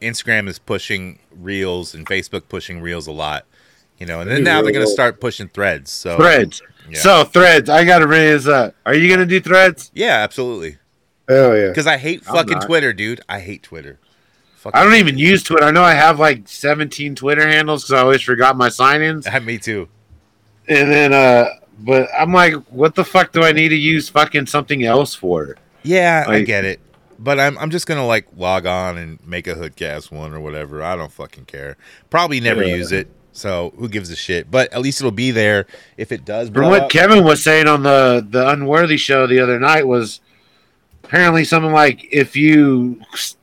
[0.00, 3.46] Instagram is pushing reels and Facebook pushing reels a lot.
[3.98, 5.90] You know, and then now they're going to start pushing threads.
[5.90, 6.62] So Threads.
[6.88, 6.98] Yeah.
[6.98, 8.74] So threads, I gotta raise up.
[8.84, 9.90] Are you gonna do threads?
[9.94, 10.78] yeah, absolutely.
[11.28, 11.68] Hell yeah.
[11.68, 12.66] Because I hate I'm fucking not.
[12.66, 13.20] Twitter, dude.
[13.28, 14.00] I hate Twitter.
[14.56, 15.64] Fucking I don't even use Twitter.
[15.64, 19.28] I know I have like 17 Twitter handles because I always forgot my sign-ins.
[19.42, 19.88] Me too.
[20.68, 21.46] And then, uh,
[21.84, 25.56] but I'm like, what the fuck do I need to use fucking something else for?
[25.82, 26.80] Yeah, I get it.
[27.18, 30.82] But I'm I'm just gonna like log on and make a hoodcast one or whatever.
[30.82, 31.76] I don't fucking care.
[32.08, 32.76] Probably never Yeah.
[32.76, 33.08] use it.
[33.32, 34.50] So who gives a shit?
[34.50, 35.66] But at least it'll be there
[35.96, 36.48] if it does.
[36.50, 36.90] From what up.
[36.90, 40.20] Kevin was saying on the the Unworthy show the other night was
[41.04, 43.00] apparently something like if you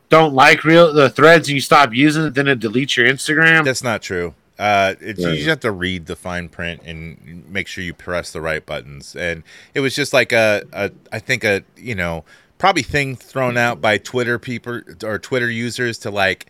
[0.10, 3.63] don't like real the threads and you stop using it, then it deletes your Instagram.
[3.63, 4.34] That's not true.
[4.59, 5.29] Uh, it's, Yeah.
[5.29, 8.65] You just have to read the fine print and make sure you press the right
[8.65, 9.15] buttons.
[9.15, 9.43] And
[9.73, 12.23] it was just like a, a I think a you know
[12.57, 16.47] probably thing thrown out by Twitter people or Twitter users to like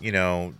[0.00, 0.54] you know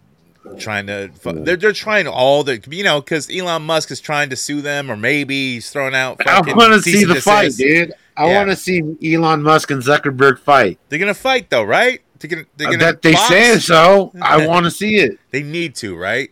[0.59, 4.31] trying to fu- they're they're trying all the you know because Elon Musk is trying
[4.31, 6.27] to sue them or maybe he's throwing out.
[6.27, 7.93] I want to see and the fight, dude.
[8.17, 8.39] I Yeah.
[8.39, 8.83] want to see
[9.15, 10.79] Elon Musk and Zuckerberg fight.
[10.89, 12.01] They're gonna fight though, right?
[12.19, 13.29] They're gonna they're Uh, gonna that they box?
[13.29, 14.13] say so.
[14.21, 15.19] I want to see it.
[15.31, 16.31] They need to, right?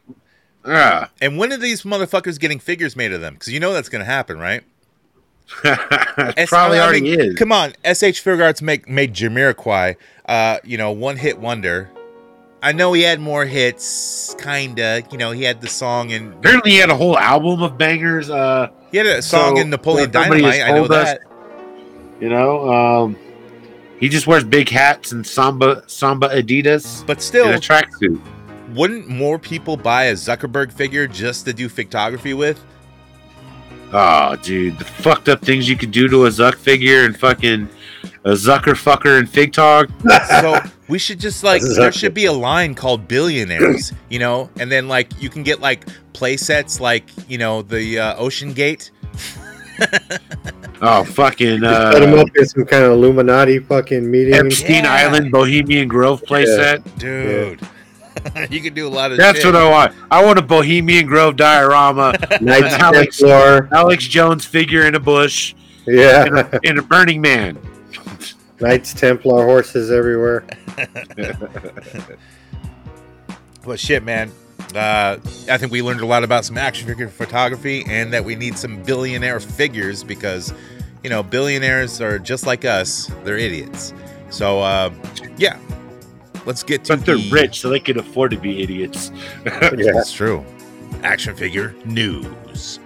[0.68, 1.08] Yeah.
[1.20, 3.34] And when are these motherfuckers getting figures made of them?
[3.34, 4.62] Because you know that's gonna happen, right?
[5.64, 7.34] it S- probably I already mean, is.
[7.36, 11.90] Come on, SH Figuarts make made Jamiroquai, uh, you know, one hit wonder.
[12.62, 15.04] I know he had more hits, kinda.
[15.12, 18.28] You know, he had the song and Apparently, he had a whole album of bangers.
[18.28, 20.62] Uh, he had a song So, in Napoleon yeah, Dynamite.
[20.62, 21.20] I know us- that.
[22.20, 23.16] you know, um,
[24.00, 28.20] he just wears big hats and samba samba Adidas But still, a tracksuit.
[28.74, 32.62] Wouldn't more people buy a Zuckerberg figure just to do photography with?
[33.92, 37.68] Oh, dude, the fucked up things you could do to a Zuck figure and fucking
[38.24, 39.90] a Zucker fucker and Fig Tog.
[40.40, 44.70] So we should just like there should be a line called billionaires, you know, and
[44.70, 48.90] then like you can get like play sets like you know the uh, Ocean Gate.
[50.80, 54.34] Oh, fucking Set him uh, up in some kind of Illuminati fucking meeting.
[54.34, 54.92] Epstein Yeah.
[54.92, 56.82] Island Bohemian Grove playset.
[56.98, 57.60] Dude,
[58.50, 59.46] you can do a lot of That's shit.
[59.46, 59.94] what I want.
[60.10, 63.68] I want a Bohemian Grove diorama, Knights Alex- Templar.
[63.72, 65.54] Alex Jones figure in a bush,
[65.86, 66.48] and Yeah.
[66.52, 67.58] a, and a Burning Man.
[68.60, 70.44] Knights Templar horses everywhere.
[73.64, 74.30] well, shit, man.
[74.74, 75.16] Uh,
[75.48, 78.58] I think we learned a lot about some action figure photography and that we need
[78.58, 80.52] some billionaire figures because,
[81.02, 83.10] you know, billionaires are just like us.
[83.24, 83.94] They're idiots.
[84.30, 84.92] So, uh,
[85.38, 85.58] yeah.
[86.46, 89.10] Let's get to But they're the- rich, so they can afford to be idiots.
[89.44, 89.92] Yeah.
[89.92, 90.44] That's true.
[91.02, 92.78] Action figure news.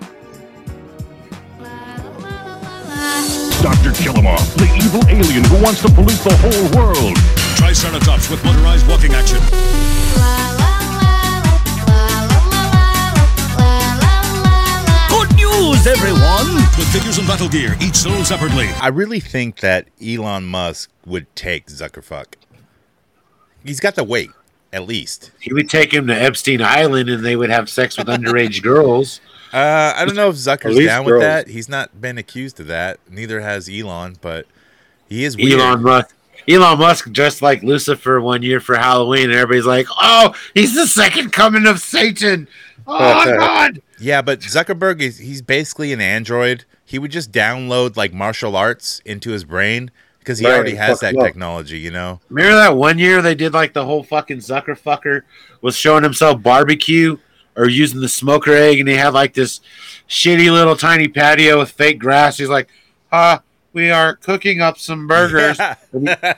[3.63, 3.93] Dr.
[3.95, 7.17] Killamoff, the evil alien who wants to pollute the whole world.
[7.57, 9.39] Triceratops with motorized walking action.
[15.09, 16.55] Good news, everyone!
[16.79, 18.67] With figures and battle gear, each sold separately.
[18.81, 22.35] I really think that Elon Musk would take Zuckerfuck.
[23.65, 24.31] He's got the weight,
[24.73, 25.31] at least.
[25.41, 29.21] He would take him to Epstein Island, and they would have sex with underage girls.
[29.53, 31.21] Uh, I don't know if Zucker's down girls.
[31.21, 31.49] with that.
[31.49, 32.99] He's not been accused of that.
[33.11, 34.47] Neither has Elon, but
[35.07, 35.61] he is weird.
[35.61, 36.17] Elon Musk.
[36.49, 40.87] Elon Musk dressed like Lucifer one year for Halloween, and everybody's like, "Oh, he's the
[40.87, 42.49] second coming of Satan."
[42.87, 43.83] Oh God!
[44.01, 46.65] Yeah, but Zuckerberg is he's basically an android.
[46.87, 49.91] He would just download like martial arts into his brain
[50.23, 51.27] because he Right, already has fuck that him up.
[51.27, 52.21] technology, you know.
[52.29, 55.23] Remember that one year they did like the whole fucking Zucker fucker
[55.61, 57.19] was showing himself barbecue
[57.57, 59.61] or using the smoker egg, and he had like this
[60.09, 62.39] shitty little tiny patio with fake grass.
[62.39, 62.69] He's like,
[63.11, 65.59] "Ah, we are cooking up some burgers.
[65.59, 65.77] Yeah.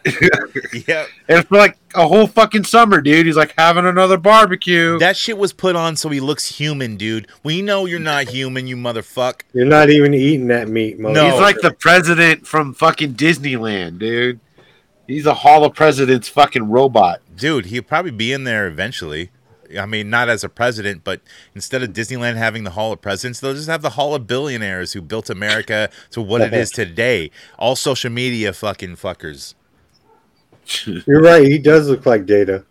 [0.86, 1.06] yeah.
[1.28, 3.24] And for like a whole fucking summer, dude.
[3.24, 4.98] He's like having another barbecue.
[4.98, 7.28] That shit was put on so he looks human, dude.
[7.42, 9.40] We know you're not human, you motherfucker.
[9.54, 11.14] You're not even eating that meat, mother.
[11.14, 11.30] No.
[11.30, 14.38] He's like the president from fucking Disneyland, dude.
[15.06, 17.20] He's a Hall of Presidents fucking robot.
[17.34, 19.30] Dude, he'll probably be in there eventually.
[19.78, 21.20] I mean, not as a president, but
[21.54, 24.92] instead of Disneyland having the Hall of Presidents, they'll just have the Hall of Billionaires
[24.92, 27.30] who built America to what it is today.
[27.58, 29.54] All social media fucking fuckers.
[31.06, 31.46] You're right.
[31.46, 32.64] He does look like Data.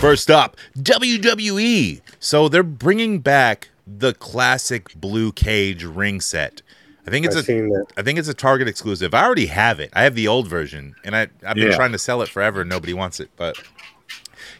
[0.00, 2.02] First up, WWE.
[2.20, 6.60] So they're bringing back the classic blue cage ring set.
[7.06, 7.84] I think it's I've a.
[7.96, 9.14] I think it's a Target exclusive.
[9.14, 9.90] I already have it.
[9.92, 11.76] I have the old version, and I I've been Yeah.
[11.76, 12.62] trying to sell it forever.
[12.62, 13.56] and Nobody wants it, but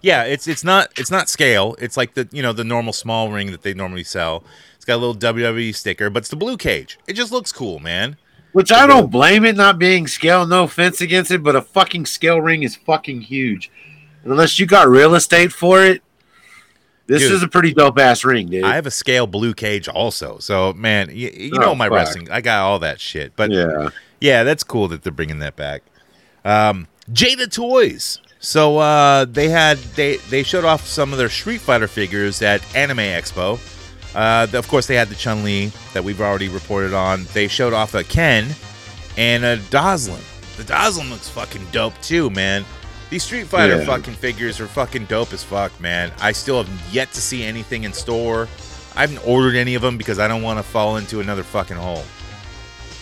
[0.02, 1.74] yeah, it's it's not it's not scale.
[1.78, 4.44] It's like the you know the normal small ring that they normally sell.
[4.76, 6.98] It's got a little WWE sticker, but it's the blue cage.
[7.08, 8.16] It just looks cool, man.
[8.52, 10.46] Which I don't blame it not being scale.
[10.46, 13.70] No offense against it, but a fucking scale ring is fucking huge.
[14.22, 16.02] And unless you got real estate for it,
[17.06, 17.32] this Dude.
[17.32, 18.64] is a pretty dope ass ring, dude.
[18.64, 20.38] I have a scale blue cage also.
[20.38, 21.94] So man, you, you Oh, know my fuck.
[21.96, 22.30] wrestling.
[22.30, 23.34] I got all that shit.
[23.36, 23.90] But yeah.
[24.20, 24.42] yeah.
[24.44, 25.82] that's cool that they're bringing that back.
[26.44, 28.20] Um, Jada Toys.
[28.38, 32.62] So uh, they had they they showed off some of their Street Fighter figures at
[32.76, 33.58] Anime Expo.
[34.14, 37.24] Uh, of course, they had the Chun Li that we've already reported on.
[37.34, 38.46] They showed off a Ken
[39.16, 40.20] and a Dhalsim.
[40.56, 42.64] The Dhalsim looks fucking dope too, man.
[43.10, 43.84] These Street Fighter Yeah.
[43.84, 46.10] fucking figures are fucking dope as fuck, man.
[46.20, 48.48] I still have yet to see anything in store.
[48.96, 51.76] I haven't ordered any of them because I don't want to fall into another fucking
[51.76, 52.02] hole.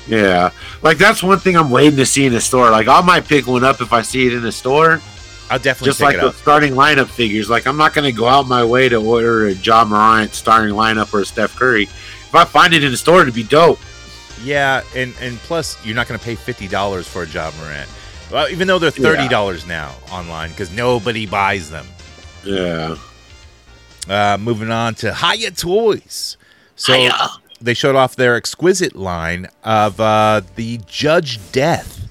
[0.07, 0.51] Yeah.
[0.83, 2.71] Like that's one thing I'm waiting to see in the store.
[2.71, 5.01] Like I might pick one up if I see it in the store.
[5.51, 6.35] I'll definitely Just like the up.
[6.35, 7.49] starting lineup figures.
[7.49, 11.12] Like I'm not gonna go out my way to order a Ja Morant starting lineup
[11.14, 11.85] or a Steph Curry.
[11.85, 13.79] If I find it in the store, it'd be dope.
[14.43, 17.88] Yeah, and and plus you're not going to pay fifty dollars for a Ja Morant.
[18.31, 21.87] Well, even though they're thirty dollars now online because nobody buys them.
[22.45, 22.97] Yeah.
[24.09, 26.37] Uh, moving on to Hiya Toys.
[26.77, 27.09] So
[27.61, 32.09] they showed off their exquisite line of uh, the Judge Death,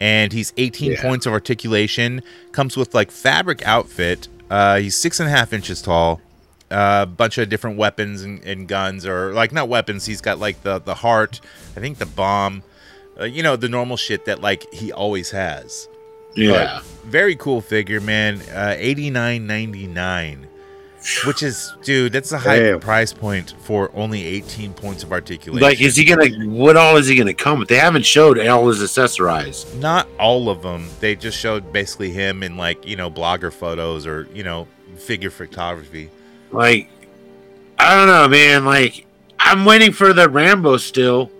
[0.00, 1.02] and he's 18 Yeah.
[1.02, 2.22] points of articulation.
[2.52, 4.28] Comes with like fabric outfit.
[4.50, 6.20] Uh, he's six and a half inches tall.
[6.70, 10.06] A bunch of different weapons and, and guns, or like not weapons.
[10.06, 11.40] He's got like the the heart.
[11.76, 12.62] I think the bomb.
[13.22, 15.88] Uh, you know the normal shit that like he always has.
[16.34, 16.80] Yeah.
[16.80, 18.40] But very cool figure, man.
[18.52, 20.48] Uh, Eighty nine ninety nine,
[21.24, 22.80] which is, dude, that's a high Damn.
[22.80, 25.62] price point for only eighteen points of articulation.
[25.62, 26.30] Like, is he gonna?
[26.48, 27.68] What all is he gonna come with?
[27.68, 29.78] They haven't showed all his accessorized.
[29.78, 30.88] not all of them.
[30.98, 35.30] They just showed basically him in like you know blogger photos or you know figure
[35.30, 36.10] photography.
[36.50, 36.88] Like,
[37.78, 38.64] I don't know, man.
[38.64, 39.06] Like,
[39.38, 41.30] I'm waiting for the Rambo still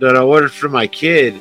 [0.00, 1.40] that I ordered for my kid,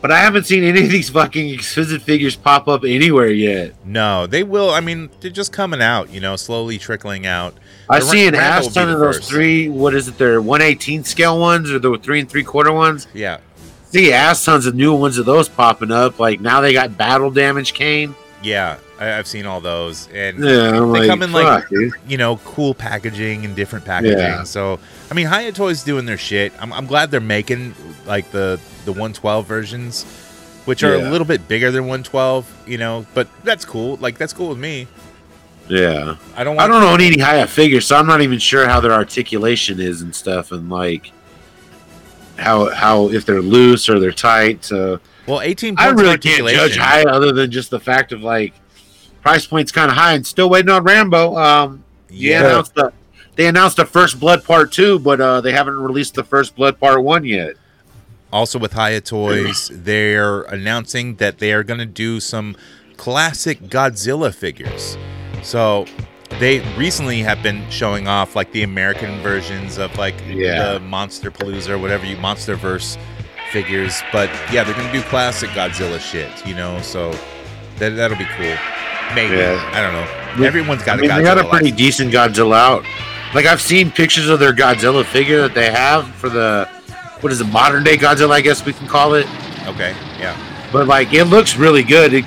[0.00, 3.72] but I haven't seen any of these fucking exquisite figures pop up anywhere yet.
[3.84, 4.70] No, they will.
[4.70, 6.10] I mean, they're just coming out.
[6.10, 7.54] You know, slowly trickling out.
[7.88, 9.28] I The see an ass ton of those first.
[9.28, 9.68] three.
[9.68, 10.16] What is it?
[10.18, 13.06] They're 118 scale ones or the three and three quarter ones.
[13.14, 13.38] Yeah,
[13.90, 16.18] See ass tons of new ones of those popping up.
[16.18, 18.14] Like now they got battle damage cane.
[18.42, 18.78] yeah.
[18.98, 21.92] I, I've seen all those, and Yeah, I'm they like, come in like dude.
[22.06, 24.18] you know, cool packaging and different packaging.
[24.18, 24.44] Yeah.
[24.44, 24.78] So,
[25.10, 26.52] I mean, Hiya Toys doing their shit.
[26.60, 27.74] I'm, I'm glad they're making
[28.06, 30.04] like the the 112 versions,
[30.64, 32.68] which are a little bit bigger than 112.
[32.68, 33.96] You know, but that's cool.
[33.96, 34.86] Like that's cool with me.
[35.68, 36.16] Yeah.
[36.36, 38.92] I don't I don't own any high figures, so I'm not even sure how their
[38.92, 41.10] articulation is and stuff, and like
[42.38, 44.64] how how if they're loose or they're tight.
[44.64, 48.52] So Well, 18 I really can't judge high other than just the fact of like
[49.24, 51.36] price point's kind of high and still waiting on Rambo.
[51.36, 52.92] Um, yeah, announced the
[53.36, 56.78] they announced the first Blood Part Two, but uh, they haven't released the first Blood
[56.78, 57.54] Part One yet.
[58.32, 62.56] Also with Hiya Toys, they're announcing that they are going to do some
[62.96, 64.96] classic Godzilla figures.
[65.42, 65.86] So
[66.40, 70.72] they recently have been showing off like the American versions of like Yeah.
[70.74, 72.98] the Monster Palooza or whatever you Monsterverse
[73.52, 74.02] figures.
[74.12, 76.80] But yeah, they're going to do classic Godzilla shit, you know.
[76.82, 77.12] So
[77.78, 78.56] that that'll be cool.
[79.14, 79.70] Maybe Yeah.
[79.72, 80.44] I don't know.
[80.46, 81.16] Everyone's got I mean, a Godzilla.
[81.18, 81.78] they got a pretty license.
[81.78, 82.84] decent Godzilla out.
[83.34, 86.68] Like I've seen pictures of their Godzilla figure that they have for the
[87.20, 88.30] what is it modern day Godzilla?
[88.32, 89.26] I guess we can call it.
[89.66, 90.36] Okay, yeah.
[90.72, 92.12] But like it looks really good.
[92.14, 92.24] It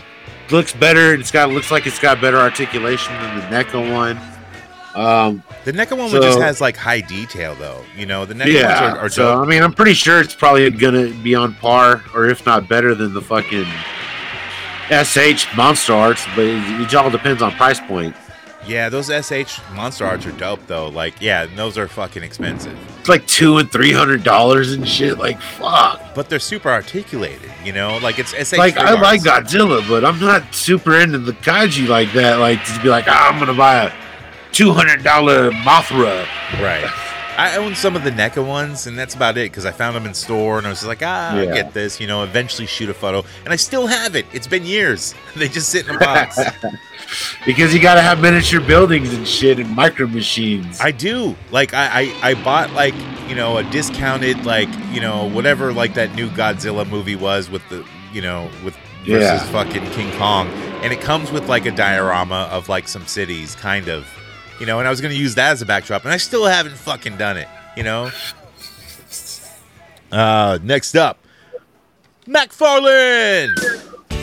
[0.52, 1.14] looks better.
[1.14, 4.18] It's got looks like it's got better articulation than the NECA one.
[4.96, 7.84] Um, The NECA one So- just has like high detail though.
[7.96, 8.82] You know, the NECA yeah.
[8.90, 9.46] ones are, are so dope.
[9.46, 12.96] I mean, I'm pretty sure it's probably gonna be on par, or if not better
[12.96, 13.68] than the fucking
[14.90, 16.26] SH Monster Arts.
[16.36, 18.16] But it, it all depends on price point.
[18.68, 20.90] Yeah, those SH monster arts are dope though.
[20.90, 25.18] Like, yeah, those are fucking expensive, It's like two and three hundred dollars and shit.
[25.18, 26.02] Like fuck.
[26.14, 27.50] but they're super articulated.
[27.64, 28.58] You know, like it's SH.
[28.58, 32.40] Like I like Godzilla, but I'm not super into the kaiju like that.
[32.40, 33.94] Like to be like, ah, I'm gonna buy a
[34.52, 36.26] two hundred dollar Mothra.
[36.62, 36.92] Right.
[37.38, 40.06] I own some of the NECA ones, and that's about it because I found them
[40.08, 41.54] in store, and I was like, ah, I Yeah.
[41.54, 42.24] get this, you know.
[42.24, 44.26] Eventually, shoot a photo, and I still have it.
[44.34, 45.14] It's been years.
[45.36, 46.40] They just sit in a box.
[47.46, 50.82] Because you gotta have miniature buildings and shit and micro machines.
[50.82, 51.36] I do.
[51.52, 52.94] Like, I, I I bought like
[53.30, 57.62] you know a discounted like you know whatever like that new Godzilla movie was with
[57.70, 58.76] the you know with
[59.06, 59.40] versus Yeah.
[59.52, 60.50] fucking King Kong,
[60.84, 64.06] and it comes with like a diorama of like some cities, kind of,
[64.60, 64.80] you know.
[64.80, 67.38] And I was gonna use that as a backdrop, and I still haven't fucking done
[67.38, 68.10] it, you know.
[70.12, 71.20] Uh, next up,
[72.26, 73.54] McFarlane!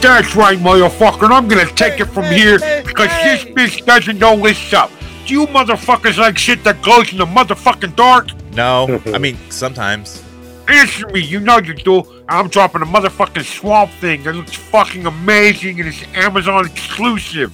[0.00, 1.24] That's right, motherfucker.
[1.24, 4.90] and I'm gonna take it from here because this bitch doesn't know what's up.
[5.26, 8.28] Do you motherfuckers like shit that glows in the motherfucking dark?
[8.52, 10.23] No, I mean sometimes.
[10.68, 12.24] Answer me, you know you do.
[12.28, 17.52] I'm dropping a motherfucking swamp thing that looks fucking amazing and it's Amazon exclusive.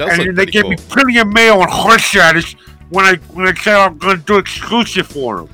[0.00, 0.70] And then they give cool.
[0.70, 2.52] me plenty of mail and horse status
[2.90, 5.48] when I when I said I'm gonna do exclusive for them.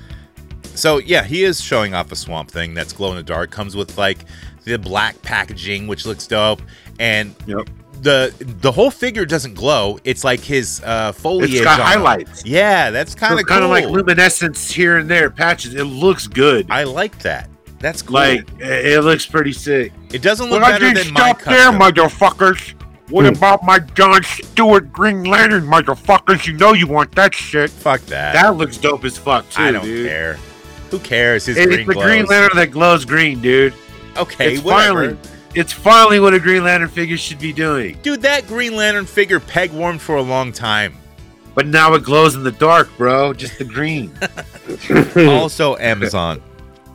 [0.75, 3.51] So yeah, he is showing off a swamp thing that's glow in the dark.
[3.51, 4.27] Comes with like
[4.65, 6.61] the black packaging, which looks dope,
[6.99, 7.71] and Yep.
[8.01, 9.99] The the whole figure doesn't glow.
[10.05, 11.53] It's like his uh, foliage.
[11.53, 11.87] It's got him.
[11.87, 12.45] highlights.
[12.45, 13.65] Yeah, that's kind of kind cool.
[13.65, 15.75] of like luminescence here and there patches.
[15.75, 16.71] It looks good.
[16.71, 17.49] I like that.
[17.81, 18.15] That's cool.
[18.15, 19.93] Like it looks pretty sick.
[20.13, 22.75] it doesn't look Well, I better didn't than my stop there, motherfuckers.
[23.11, 26.47] What about my John Stewart Green Lantern, motherfuckers?
[26.47, 27.71] You know you want that shit.
[27.71, 28.35] Fuck that.
[28.35, 30.07] That looks dope as fuck too, I don't dude.
[30.09, 30.35] care.
[30.91, 31.47] Who cares?
[31.47, 32.05] His It's green the glows.
[32.05, 33.73] Green Lantern that glows green, dude.
[34.17, 35.15] Okay, it's whatever.
[35.15, 35.19] finally,
[35.55, 37.99] it's finally what a Green Lantern figure should be doing.
[38.03, 40.95] Dude, that Green Lantern figure peg warmed for a long time.
[41.55, 43.33] But now it glows in the dark, bro.
[43.33, 44.13] Just the green.
[45.29, 46.41] also Amazon.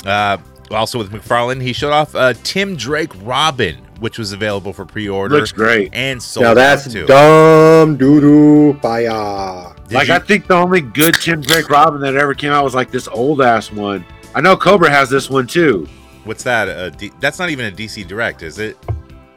[0.05, 0.37] Uh,
[0.71, 5.35] also with McFarlane, he showed off uh, Tim Drake Robin, which was available for pre-order
[5.35, 5.89] Looks great.
[5.93, 7.05] and sold now that's out too.
[7.05, 9.73] dumb doo doo fire.
[9.89, 12.63] Did like you- I think the only good Tim Drake Robin that ever came out
[12.63, 14.05] was like this old ass one.
[14.33, 15.87] I know Cobra has this one too.
[16.25, 16.67] What's that?
[16.69, 18.77] A D- that's not even a DC Direct, is it?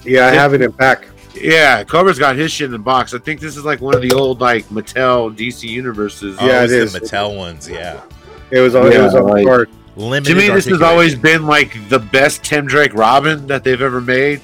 [0.05, 1.07] Yeah, I have it in back.
[1.35, 3.13] Yeah, Cobra's got his shit in the box.
[3.13, 6.37] I think this is like one of the old like Mattel DC universes.
[6.41, 7.01] Oh, Yeah, it's the.
[7.01, 7.69] Mattel ones.
[7.69, 8.01] Yeah,
[8.51, 8.87] It was on.
[8.87, 9.71] it Yeah, was on like- the card.
[9.97, 10.35] limited.
[10.35, 14.01] to me, this has always been like the best Tim Drake Robin that they've ever
[14.01, 14.41] made.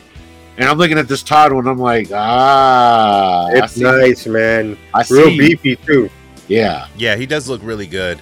[0.59, 1.67] And I'm looking at this Todd one.
[1.67, 4.77] I'm like, ah, It's see- nice, man.
[4.93, 5.39] I Real see.
[5.39, 6.11] beefy too.
[6.49, 8.21] Yeah, Yeah, he does look really good.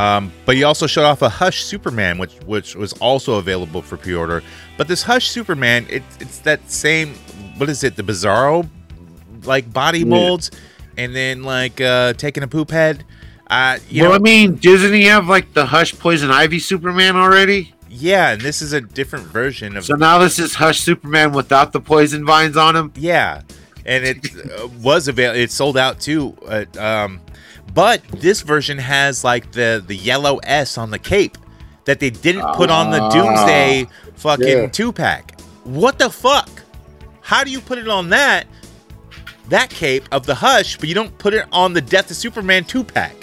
[0.00, 3.96] Um, but he also showed off a Hush Superman, which which was also available for
[3.96, 4.42] pre-order.
[4.78, 7.14] But this Hush Superman, it, it's that same.
[7.58, 7.96] What is it?
[7.96, 8.68] The Bizarro,
[9.44, 10.50] like body molds,
[10.96, 13.04] and then like uh, taking a poop head.
[13.48, 17.16] Uh, you well, know, I mean, doesn't he have like the Hush Poison Ivy Superman
[17.16, 17.74] already?
[17.90, 19.84] yeah, and this is a different version of.
[19.84, 22.92] So now this is Hush Superman without the poison vines on him.
[22.94, 23.42] Yeah,
[23.84, 25.40] and it uh, was available.
[25.40, 26.36] It sold out too.
[26.46, 27.20] Uh, um,
[27.74, 31.36] but this version has like the the yellow S on the cape
[31.84, 33.10] that they didn't put on the Ah.
[33.10, 34.66] Doomsday fucking Yeah.
[34.68, 35.40] two pack.
[35.64, 36.48] What the fuck?
[37.20, 38.46] How do you put it on that
[39.48, 42.64] that cape of the Hush, but you don't put it on the Death of Superman
[42.64, 43.14] two pack?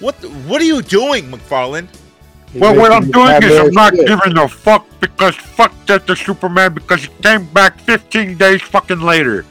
[0.00, 1.88] What the, what are you doing, McFarlane?
[2.54, 4.06] Well, what I'm doing is I'm not Shit.
[4.06, 9.00] giving a fuck because fuck that the Superman because he came back 15 days fucking
[9.00, 9.44] later.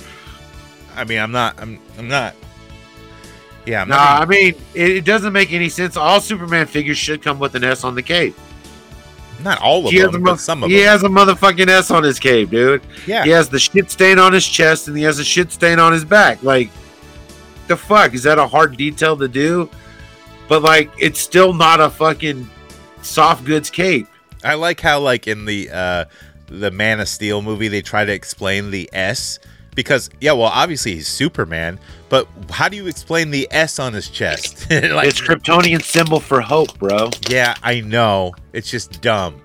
[0.95, 1.55] I mean, I'm not.
[1.59, 1.79] I'm.
[1.97, 2.35] I'm not.
[3.65, 3.95] Yeah, I'm Nah.
[4.19, 5.95] I mean, it, it doesn't make any sense.
[5.97, 8.35] All Superman figures should come with an S on the cape.
[9.41, 10.87] not all of He them, mo- but some of he them.
[10.87, 12.81] has a motherfucking S on his cape, dude.
[13.07, 13.23] yeah.
[13.23, 15.93] He has the shit stain on his chest and he has a shit stain on
[15.93, 16.43] his back.
[16.43, 16.69] Like,
[17.67, 18.13] the fuck?
[18.13, 19.69] Is that a hard detail to do?
[20.49, 22.49] But, like, it's still not a fucking
[23.01, 24.07] soft goods cape.
[24.43, 26.05] I like how like in the uh
[26.47, 29.39] the Man of Steel movie they try to explain the S
[29.73, 31.79] because yeah, well obviously he's Superman,
[32.13, 34.67] but how do you explain the S on his chest?
[34.69, 37.09] like It's Kryptonian symbol for hope, bro.
[37.27, 38.33] yeah, I know.
[38.53, 39.41] It's just dumb.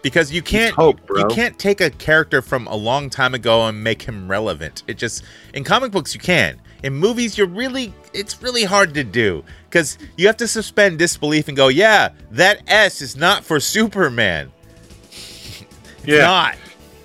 [0.00, 1.18] Because you can't hope, bro.
[1.18, 4.84] you can't take a character from a long time ago and make him relevant.
[4.86, 6.60] It just in comic books you can.
[6.84, 11.48] In movies you're really it's really hard to do cuz you have to suspend disbelief
[11.48, 14.52] and go, "Yeah, that S is not for Superman."
[15.10, 16.18] It's Yeah.
[16.20, 16.54] not.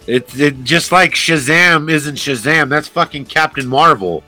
[0.05, 2.69] It's it, just like Shazam isn't Shazam.
[2.69, 4.23] That's fucking Captain Marvel.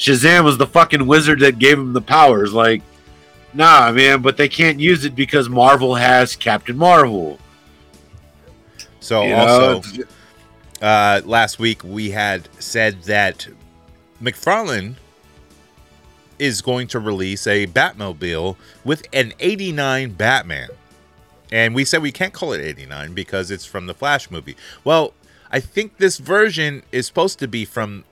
[0.00, 2.54] Shazam was the fucking wizard that gave him the powers.
[2.54, 2.80] Like,
[3.52, 7.38] nah, man, but they can't use it because Marvel has Captain Marvel.
[9.00, 9.82] So You also,
[10.80, 13.46] uh, last week we had said that
[14.22, 14.94] McFarlane
[16.38, 20.70] is going to release a Batmobile with an 89 Batman.
[21.52, 24.56] And we said we can't call it 89 because it's from the Flash movie.
[24.82, 25.12] Well,
[25.52, 28.04] I think this version is supposed to be from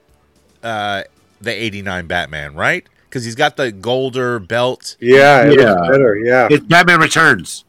[0.62, 1.04] uh,
[1.40, 2.86] the 89 Batman, right?
[3.08, 4.96] Because he's got the golder belt.
[5.00, 5.74] Yeah, it Yeah.
[5.90, 6.16] better.
[6.16, 6.48] Yeah.
[6.50, 7.64] It's Batman Returns.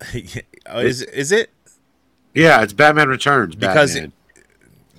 [0.64, 1.50] Oh, is, is it?
[2.34, 3.56] Yeah, it's Batman Returns.
[3.56, 4.12] Because Batman.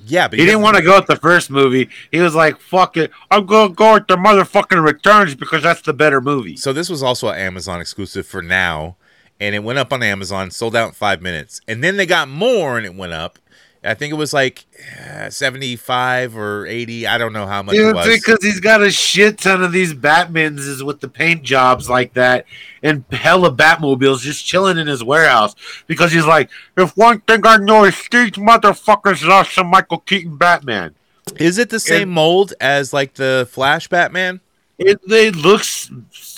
[0.05, 1.87] Yeah, but he didn't want to go with the first movie.
[2.11, 5.93] He was like, "Fuck it, I'm gonna go with the motherfucking Returns because that's the
[5.93, 8.97] better movie." So this was also an Amazon exclusive for now,
[9.39, 12.27] and it went up on Amazon, sold out in five minutes, and then they got
[12.27, 13.39] more, and it went up.
[13.83, 14.65] I think it was like
[15.05, 17.05] uh, seventy-five or eighty.
[17.07, 18.07] I don't know how much it was.
[18.07, 22.13] because he's got a shit ton of these Batmans is with the paint jobs like
[22.13, 22.45] that,
[22.81, 25.55] and hella Batmobiles just chilling in his warehouse.
[25.87, 30.37] Because he's like, if one thing I know is these motherfuckers are some Michael Keaton
[30.37, 30.95] Batman.
[31.37, 34.41] Is it the same mold as like the Flash Batman?
[34.77, 35.89] It, it looks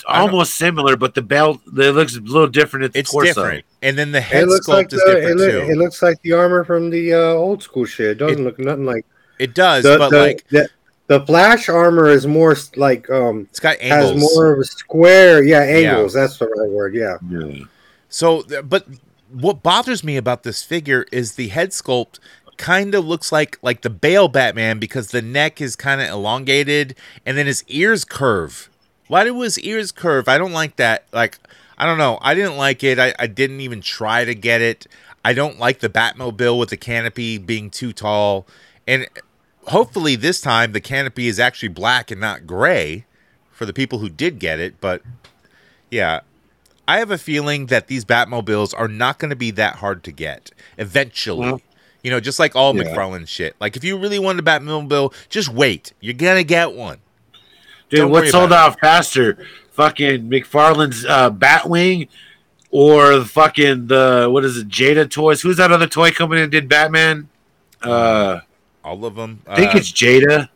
[0.06, 3.28] almost similar, but the belt it looks a little different at the It's torso.
[3.28, 5.72] different, and then the head looks sculpt like is the, it, different look, too.
[5.72, 8.06] it looks like the armor from the uh, old school shit.
[8.06, 9.04] It doesn't It- look nothing like
[9.38, 10.68] it does, the, but the, like the,
[11.08, 15.42] the Flash armor is more like um it's got has more of a square.
[15.42, 16.14] Yeah, angles.
[16.14, 16.94] That's the right word.
[16.94, 17.18] Yeah.
[17.28, 17.64] Yeah.
[18.08, 18.86] So, but
[19.30, 22.18] what bothers me about this figure is the head sculpt
[22.56, 26.96] kind of looks like like the Bale Batman because the neck is kind of elongated
[27.26, 28.70] and then his ears curve.
[29.08, 30.28] Why do his ears curve?
[30.28, 31.04] I don't like that.
[31.12, 31.38] Like,
[31.78, 32.18] I don't know.
[32.22, 32.98] I didn't like it.
[32.98, 34.86] I, I didn't even try to get it.
[35.24, 38.46] I don't like the Batmobile with the canopy being too tall.
[38.86, 39.06] And
[39.66, 43.04] hopefully this time the canopy is actually black and not gray
[43.50, 44.80] for the people who did get it.
[44.80, 45.02] But
[45.90, 46.20] yeah,
[46.88, 50.12] I have a feeling that these Batmobiles are not going to be that hard to
[50.12, 51.50] get eventually.
[51.50, 51.60] Well,
[52.02, 52.84] you know, just like all yeah.
[52.84, 53.56] McFarlane shit.
[53.58, 55.92] Like if you really want a Batmobile, just wait.
[56.00, 56.98] You're gonna get one.
[57.88, 59.44] Dude, Don't what sold out faster?
[59.76, 62.08] Fucking McFarlane's uh, Batwing
[62.70, 65.42] or fucking the what is it, Jada Toys?
[65.42, 67.28] Who's that other toy company that did Batman?
[67.82, 68.40] Uh
[68.82, 69.42] All of them.
[69.46, 70.48] I think Uh, it's Jada.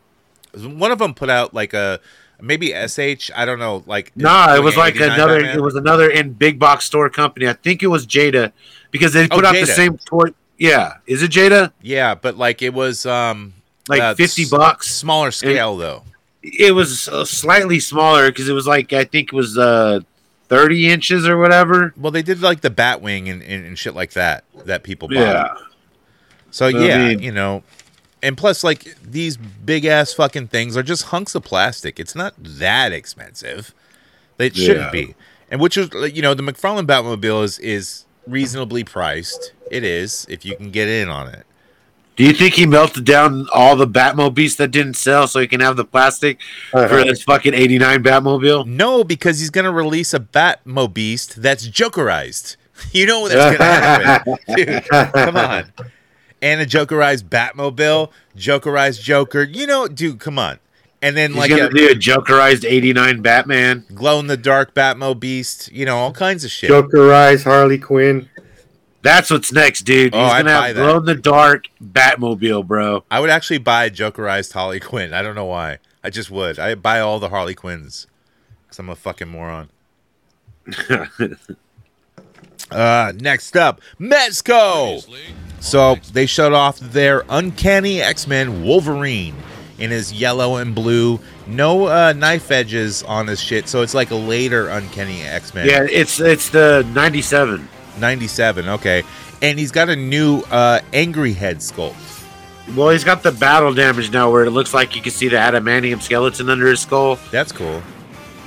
[0.55, 1.99] one of them put out like a
[2.41, 3.29] maybe sh.
[3.35, 3.83] I don't know.
[3.85, 5.57] Like Nah, it was like another Batman.
[5.57, 7.47] it was another in big box store company.
[7.47, 8.51] I think it was Jada
[8.89, 10.29] because they Oh, put out the same toy.
[10.57, 10.95] Yeah.
[11.07, 11.71] Is it Jada?
[11.81, 13.53] yeah, but like it was um
[13.87, 14.89] Like uh, 50 s- bucks?
[14.89, 16.03] smaller scale though.
[16.43, 19.99] It was uh, slightly smaller because it was like I think it was uh
[20.49, 21.93] 30 inches or whatever.
[21.95, 25.15] Well, they did like the Batwing and, and, and shit like that that people bought.
[25.15, 25.53] Yeah.
[26.49, 27.63] So I yeah, mean- you know,
[28.21, 31.99] and plus like these big ass fucking things are just hunks of plastic.
[31.99, 33.73] It's not that expensive.
[34.37, 35.15] It shouldn't be.
[35.49, 39.53] And which is you know, the McFarlane Batmobile is is reasonably priced.
[39.69, 41.45] It is if you can get in on it.
[42.17, 45.59] Do you think he melted down all the Batmobiles that didn't sell so he can
[45.61, 46.39] have the plastic
[46.73, 46.87] Uh-huh.
[46.87, 48.65] for this fucking 89 Batmobile?
[48.67, 52.57] No, because he's gonna release a Batmobeast that's Jokerized.
[52.93, 54.83] You know that's gonna happen, dude.
[55.13, 55.65] Come on.
[56.41, 59.43] And a Jokerized Batmobile, Jokerized Joker.
[59.43, 60.57] You know, dude, come on.
[61.03, 63.85] And then He's like gonna a do a Jokerized 89 Batman.
[63.93, 65.71] glow in the dark Batmobeast.
[65.71, 66.71] You know, all kinds of shit.
[66.71, 68.27] Jokerized, Harley Quinn.
[69.01, 70.13] That's what's next, dude.
[70.13, 73.03] Oh, He's I'd gonna buy have glow in the dark Batmobile, bro.
[73.09, 75.13] I would actually buy Jokerized Harley Quinn.
[75.13, 75.79] I don't know why.
[76.03, 76.59] I just would.
[76.59, 78.07] I buy all the Harley Quinns
[78.63, 79.69] because I'm a fucking moron.
[82.69, 85.03] Uh, next up, Mezco.
[85.59, 89.35] So they shut off their Uncanny X Men Wolverine
[89.77, 91.19] in his yellow and blue.
[91.47, 95.67] No uh, knife edges on his shit, so it's like a later Uncanny X Men.
[95.67, 97.67] yeah, it's it's the 97.
[98.01, 99.03] 97, okay.
[99.41, 101.95] And he's got a new uh, Angry Head sculpt.
[102.75, 105.37] Well, he's got the battle damage now where it looks like you can see the
[105.37, 107.17] adamantium skeleton under his skull.
[107.31, 107.81] That's cool.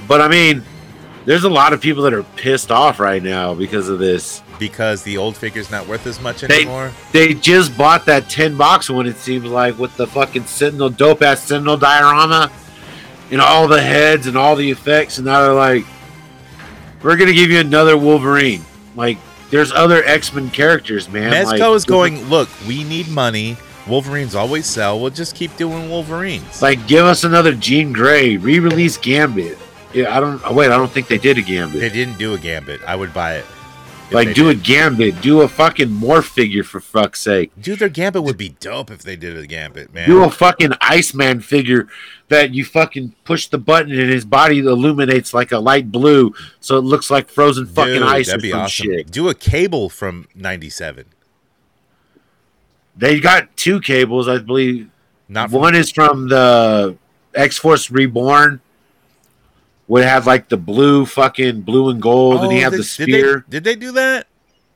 [0.06, 0.62] But I mean,
[1.24, 4.42] there's a lot of people that are pissed off right now because of this.
[4.58, 6.92] Because the old figure's not worth as much They- anymore.
[7.12, 11.22] They just bought that 10 box one, it seems like, with the fucking Sentinel, dope
[11.22, 12.52] ass Sentinel diorama
[13.32, 15.18] and all the heads and all the effects.
[15.18, 15.84] And now they're like,
[17.02, 18.64] we're going to give you another Wolverine.
[18.94, 19.18] Like,
[19.54, 21.32] there's other X Men characters, man.
[21.32, 23.56] Mezco like, is going, look, we need money.
[23.86, 24.98] Wolverines always sell.
[25.00, 26.60] We'll just keep doing Wolverines.
[26.60, 29.56] Like, give us another Jean Grey, re release Gambit.
[29.92, 31.80] Yeah, I don't, oh, wait, I don't think they did a Gambit.
[31.80, 32.82] they didn't do a Gambit.
[32.82, 33.46] I would buy it.
[34.08, 34.58] If like, do did.
[34.58, 35.20] a Gambit.
[35.20, 37.52] Do a fucking morph figure for fuck's sake.
[37.60, 40.08] Dude, their Gambit would be dope if they did a Gambit, man.
[40.08, 41.88] Do a fucking Iceman figure
[42.28, 46.76] that you fucking push the button and his body illuminates like a light blue, so
[46.78, 48.86] it looks like frozen fucking Dude, ice or that'd be some awesome.
[48.86, 49.10] shit.
[49.10, 51.06] Do a cable from 97.
[52.96, 54.88] They got two cables, I believe.
[55.28, 56.96] Not from, One is from the
[57.34, 58.60] X Force Reborn,
[59.88, 62.82] would have like the blue fucking blue and gold, and he Oh, had they- the
[62.82, 63.44] did they- spear.
[63.48, 64.26] Did they, do that?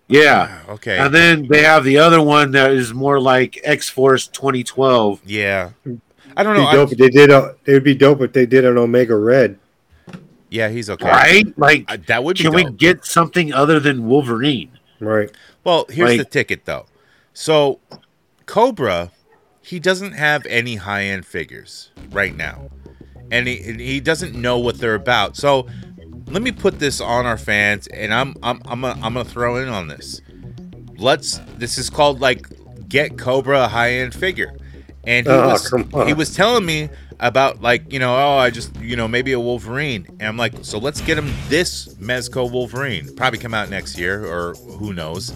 [0.09, 0.61] Yeah.
[0.69, 0.97] Okay.
[0.99, 5.21] And then they have the other one that is more like X Force 2012.
[5.27, 5.71] yeah.
[6.37, 6.67] I don't know.
[6.67, 7.31] I- dope if they did.
[7.31, 9.59] A, it would be dope if they did an Omega Red.
[10.51, 11.07] yeah, he's okay.
[11.09, 11.59] Right?
[11.59, 14.71] Like, Uh, that would be can we get something other than Wolverine?
[15.01, 15.31] Right.
[15.65, 16.87] Well, here's Like- the ticket though.
[17.35, 17.81] So,
[18.47, 19.11] Cobra,
[19.61, 22.71] he doesn't have any high end figures right now,
[23.31, 25.37] and he and he doesn't know what they're about.
[25.37, 25.67] So,
[26.29, 29.57] let me put this on our fans, and I'm I'm I'm gonna, I'm gonna throw
[29.57, 30.21] in on this.
[30.99, 31.39] Let's.
[31.57, 32.47] This is called like
[32.89, 34.55] get Cobra a high end figure,
[35.05, 35.73] and he Oh, was
[36.07, 36.89] he was telling me
[37.21, 40.55] about like you know oh I just you know maybe a Wolverine, and I'm like
[40.63, 43.15] so let's get him this Mezco Wolverine.
[43.17, 45.33] Probably come out next year or who knows.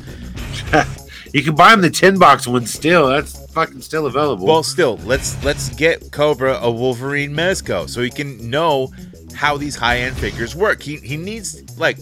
[1.33, 3.09] You can buy him the tin box one still.
[3.09, 4.47] That's fucking still available.
[4.47, 8.93] Well, still, let's let's get Cobra a Wolverine Mezco so he can know
[9.35, 10.83] how these high end figures work.
[10.83, 11.99] He he needs like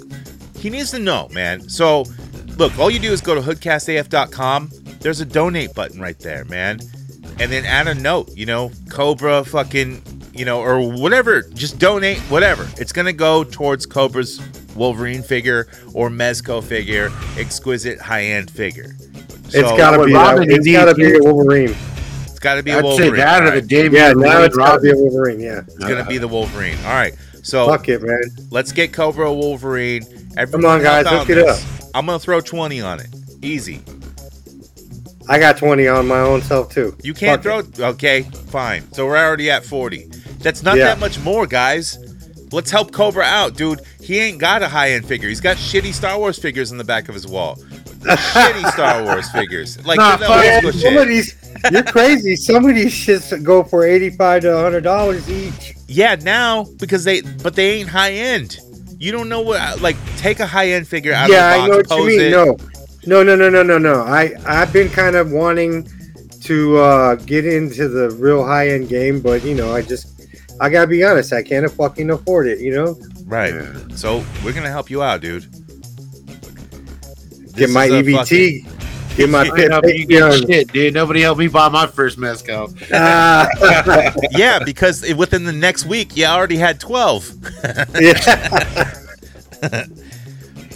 [0.57, 1.69] he needs to know, man.
[1.69, 2.05] So
[2.57, 4.71] look, all you do is go to hoodcastaf.com.
[5.01, 6.81] There's a donate button right there, man.
[7.39, 10.03] And then add a note, you know, Cobra fucking,
[10.35, 11.43] you know, or whatever.
[11.43, 12.69] Just donate, whatever.
[12.77, 14.41] It's gonna go towards Cobra's
[14.77, 18.97] Wolverine figure or Mezco figure, exquisite high end figure.
[19.55, 20.13] It's So, got to be.
[20.13, 21.77] Robin That, it's needs got to be is- a Wolverine.
[22.25, 23.11] It's got to be a I'd Wolverine.
[23.13, 23.67] say that or the right.
[23.67, 25.41] David Yeah, now Wayne it's got to be a Wolverine.
[25.41, 25.61] Yeah.
[25.61, 26.77] It's gonna be the Wolverine.
[26.87, 27.15] All right.
[27.43, 28.21] So Fuck it, man.
[28.51, 30.03] let's get Cobra Wolverine.
[30.37, 31.59] Everyone Come on, guys, help out hook it up.
[31.95, 33.09] I'm gonna throw twenty on it.
[33.43, 33.83] Easy.
[35.29, 36.97] I got twenty on my own self too.
[37.03, 37.87] You can't Fuck throw.
[37.91, 38.91] Okay, fine.
[38.93, 40.07] So we're already at forty.
[40.41, 40.87] That's not Yeah.
[40.87, 41.99] that much more, guys.
[42.53, 43.81] Let's help Cobra out, dude.
[44.03, 45.29] He ain't got a high end figure.
[45.29, 47.59] He's got shitty Star Wars figures in the back of his wall.
[48.01, 49.85] Shitty Star Wars figures.
[49.85, 51.35] Like Nah, the fuck old Man, school some of these,
[51.71, 52.37] you're crazy.
[52.37, 55.75] Some of these shits go for eighty-five to hundred dollars each.
[55.87, 58.59] Yeah, now because they, but they ain't high end.
[58.99, 59.81] You don't know what.
[59.81, 62.21] Like, take a high end figure out yeah, of I know what you mean.
[62.21, 62.31] it.
[62.31, 62.57] No,
[63.07, 64.03] no, no, no, no, no, no.
[64.03, 65.89] I I've been kind of wanting
[66.43, 70.29] to uh, get into the real high-end game, but you know, I just
[70.61, 71.33] I gotta be honest.
[71.33, 72.61] I can't fucking afford it.
[72.61, 72.97] You know,
[73.31, 73.55] Right.
[73.95, 75.47] So we're gonna help you out, dude.
[77.61, 80.41] Get my is a EBT, get my I ain't helping you Patreon.
[80.47, 80.95] get shit, dude.
[80.95, 82.75] Nobody helped me buy my first Mezco.
[82.93, 83.49] Ah,
[84.33, 87.35] yeah, because within the next week, you already had 12.
[88.01, 88.95] yeah.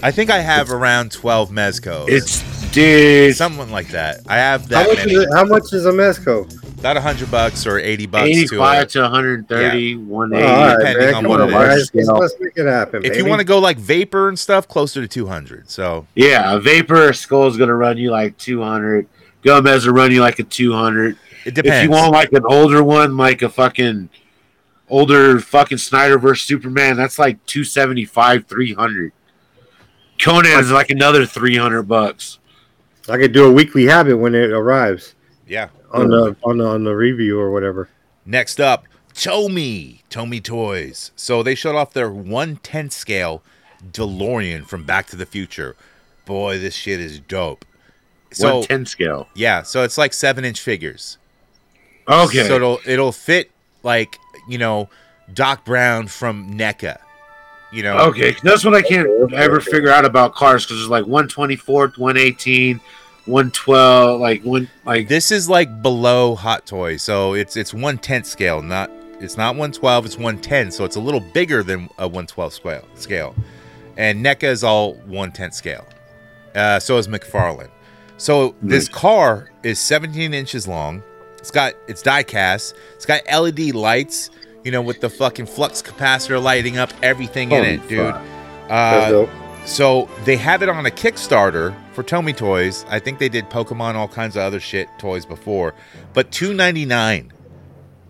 [0.02, 2.08] I think I have around 12 mezcos.
[2.08, 4.20] It's dude, something like that.
[4.28, 5.12] I have How that much, many.
[5.14, 6.46] is it, how much is a Mezco?
[6.84, 10.46] About 100 bucks or 80 bucks to 85 to 130, Oh, 180.
[10.52, 11.14] all right, depending man.
[11.14, 11.78] on what on, it guys.
[11.78, 11.90] is.
[11.94, 13.06] Let's, let's make it happen.
[13.06, 15.70] If you want to go like vapor and stuff, closer to 200.
[15.70, 19.08] So, Yeah, a Vapor Skull is going to run you like 200.
[19.42, 21.16] Gomez will run you like a 200.
[21.46, 21.74] it depends.
[21.78, 24.10] If you want like an older one, like a fucking
[24.90, 29.10] older fucking Snyder versus Superman, that's like 275, 300.
[30.20, 32.40] Conan is like another 300 bucks.
[33.08, 35.14] I could do a weekly habit when it arrives
[35.46, 35.68] yeah.
[35.92, 37.88] on the on the on the review or whatever.
[38.26, 41.12] Next up, Tomy, Tomy Toys.
[41.16, 43.42] So they showed off their 110 scale
[43.92, 45.76] DeLorean from Back to the Future.
[46.24, 47.64] Boy, this shit is dope.
[48.32, 49.28] So 110 scale.
[49.34, 51.18] yeah, so it's like seven inch figures.
[52.08, 52.46] Okay.
[52.46, 53.50] So it'll it'll fit
[53.82, 54.18] like
[54.48, 54.88] you know
[55.32, 56.98] Doc Brown from NECA.
[57.72, 57.98] You know.
[58.08, 62.80] Okay, that's what I can't ever figure out about cars because there's like 124, 118,
[63.26, 68.26] 112, like one like This is like below Hot Toy, so it's it's one tenth
[68.26, 71.88] scale, not it's not one twelve, it's one ten, so it's a little bigger than
[71.98, 73.34] a one twelve scale scale.
[73.96, 75.86] And NECA is all one tenth scale.
[76.54, 77.70] Uh, so is McFarlane.
[78.16, 81.02] So this car is 17 inches long.
[81.38, 82.74] It's got it's die cast.
[82.94, 84.30] It's got LED lights,
[84.64, 88.14] you know, with the fucking flux capacitor lighting up everything in Holy it, dude.
[88.14, 88.22] fuck.
[88.68, 89.26] That's Uh.
[89.64, 92.84] So they have it on a Kickstarter for Tomy Toys.
[92.88, 95.74] I think they did Pokemon, all kinds of other shit toys before,
[96.12, 97.32] but two ninety nine.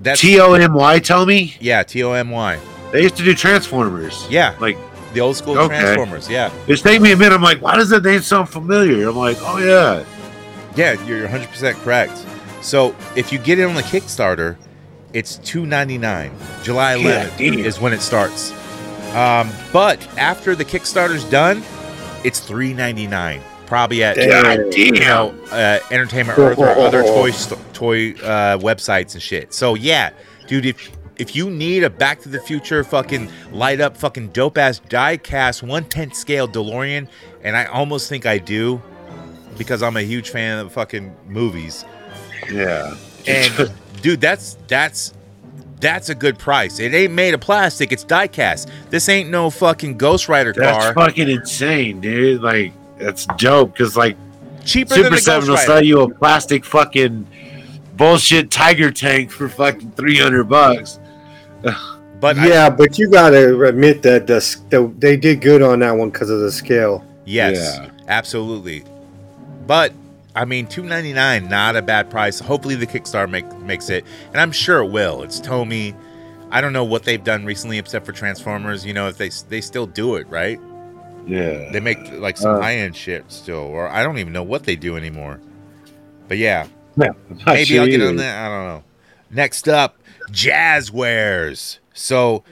[0.00, 1.00] That's T O M Y.
[1.26, 2.59] Me yeah, T O M Y.
[2.92, 4.26] they used to do Transformers.
[4.28, 4.76] Yeah, Like
[5.12, 5.78] the old school Okay.
[5.80, 6.28] Transformers.
[6.28, 7.32] Yeah, it's taking me a minute.
[7.34, 9.09] I'm like, why does that name sound familiar?
[9.09, 10.05] I'm like, oh yeah.
[10.74, 12.24] yeah, you're 100 percent correct.
[12.62, 14.57] So if you get it on the Kickstarter,
[15.12, 16.32] it's two ninety nine.
[16.64, 17.59] July 11th damn.
[17.61, 18.52] is when it starts.
[19.14, 21.62] Um, but after the Kickstarter's done,
[22.24, 23.40] it's three ninety nine.
[23.66, 27.30] Probably at God you know, uh, Entertainment Earth or other toy
[27.72, 29.54] toy uh, websites and shit.
[29.54, 30.10] So yeah,
[30.46, 34.58] dude, if if you need a Back to the Future fucking light up fucking dope
[34.58, 37.08] ass die cast one tenth scale DeLorean,
[37.42, 38.82] and I almost think I do
[39.56, 41.84] because I'm a huge fan of fucking movies.
[42.50, 42.96] Yeah.
[43.26, 45.14] And dude, that's that's
[45.80, 46.78] That's a good price.
[46.78, 48.68] It ain't made of plastic, it's die cast.
[48.90, 50.94] This ain't no fucking Ghost Rider That's car.
[50.94, 52.40] That's fucking insane, dude.
[52.42, 54.16] Like that's dope because like
[54.64, 57.26] Cheaper than Super the Seven Ghost will sell you a plastic fucking
[57.96, 60.98] bullshit tiger tank for fucking three hundred bucks.
[62.20, 64.36] But I- yeah, but you gotta admit that the,
[64.70, 67.04] the they did good on that one because of the scale.
[67.26, 67.90] yes, Yeah.
[68.08, 68.82] absolutely.
[69.66, 69.92] But
[70.35, 72.39] I mean, two ninety nine, not a bad price.
[72.41, 75.22] Hopefully, the Kickstarter make, makes it, and I'm sure it will.
[75.22, 75.95] It's Tomy.
[76.51, 78.85] I don't know what they've done recently, except for Transformers.
[78.85, 80.61] You know, if they they still do it, right?
[81.26, 82.61] Yeah, They make like some Uh.
[82.61, 85.41] high end shit still, or I don't even know what they do anymore.
[86.28, 86.66] But yeah,
[86.97, 87.11] yeah.
[87.47, 88.45] maybe I'll get on that.
[88.45, 88.85] I don't know.
[89.30, 89.97] Next up,
[90.30, 91.78] Jazzwares.
[91.93, 92.45] So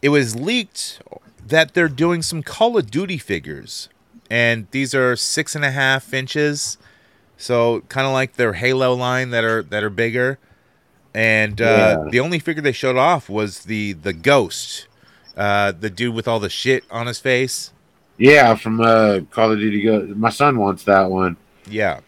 [0.00, 1.00] it was leaked
[1.46, 3.88] that they're doing some Call of Duty figures,
[4.30, 6.78] and these are six and a half inches,
[7.42, 10.38] so kind of like their Halo line that are that are bigger.
[11.14, 11.64] And uh,
[12.04, 12.10] Yeah.
[12.10, 14.86] the only figure they showed off was the the Ghost,
[15.36, 17.72] uh, the dude with all the shit on his face.
[18.16, 19.82] Yeah, from uh, Call of Duty.
[19.82, 20.06] Go.
[20.14, 21.36] My son wants that one.
[21.68, 22.00] Yeah,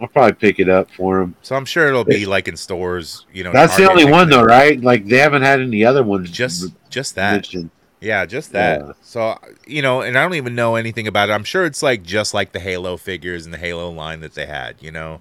[0.00, 1.34] I'll probably pick it up for him.
[1.42, 3.24] so I'm sure it'll be like in stores.
[3.32, 4.80] You know, That's the only one though, right?
[4.80, 6.30] Like they haven't had any other ones.
[6.30, 7.32] Just just that.
[7.32, 7.70] mentioned.
[8.06, 8.80] Yeah, just that.
[8.80, 8.92] Yeah.
[9.02, 11.32] So you know, and I don't even know anything about it.
[11.32, 14.46] I'm sure it's like just like the Halo figures and the Halo line that they
[14.46, 14.76] had.
[14.80, 15.20] You know,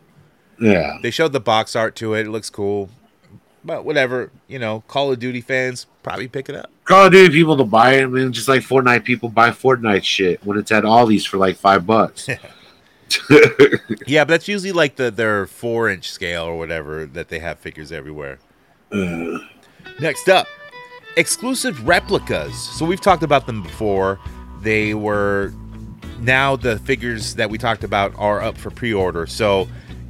[0.60, 2.28] Yeah, they showed the box art to it.
[2.28, 2.90] It looks cool,
[3.64, 4.30] but whatever.
[4.48, 6.70] You know, Call of Duty fans probably pick it up.
[6.84, 8.04] Call of Duty people to buy it.
[8.04, 11.56] I mean, just like Fortnite people buy Fortnite shit when it's at Ollie's for like
[11.58, 12.30] five bucks.
[14.08, 17.60] Yeah, but that's usually like the their four inch scale or whatever that they have
[17.60, 18.40] figures everywhere.
[18.92, 19.40] Uh,
[20.00, 20.48] Next up,
[21.18, 22.56] exclusive replicas.
[22.56, 24.20] So we've talked about them before.
[24.62, 25.54] They were
[26.20, 29.28] now the figures that we talked about are up for pre-order.
[29.28, 29.68] So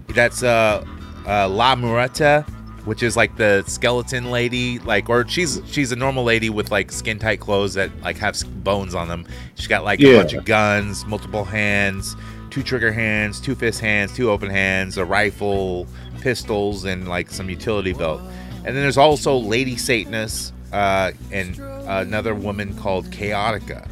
[0.10, 0.86] that's uh,
[1.26, 2.48] uh La Muerta,
[2.86, 6.92] which is like the skeleton lady, like or she's she's a normal lady with like
[6.92, 9.26] skin tight clothes that like have bones on them.
[9.56, 12.16] She's got like a bunch of guns, multiple hands,
[12.50, 15.88] two trigger hands, two fist hands, two open hands, a rifle,
[16.22, 18.22] pistols, and like some utility belt.
[18.66, 21.58] And then there's also Lady Satanus uh, and
[21.88, 23.90] another woman called Chaotica.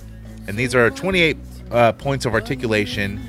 [0.48, 1.38] And these are 28
[1.72, 3.22] uh, points of articulation.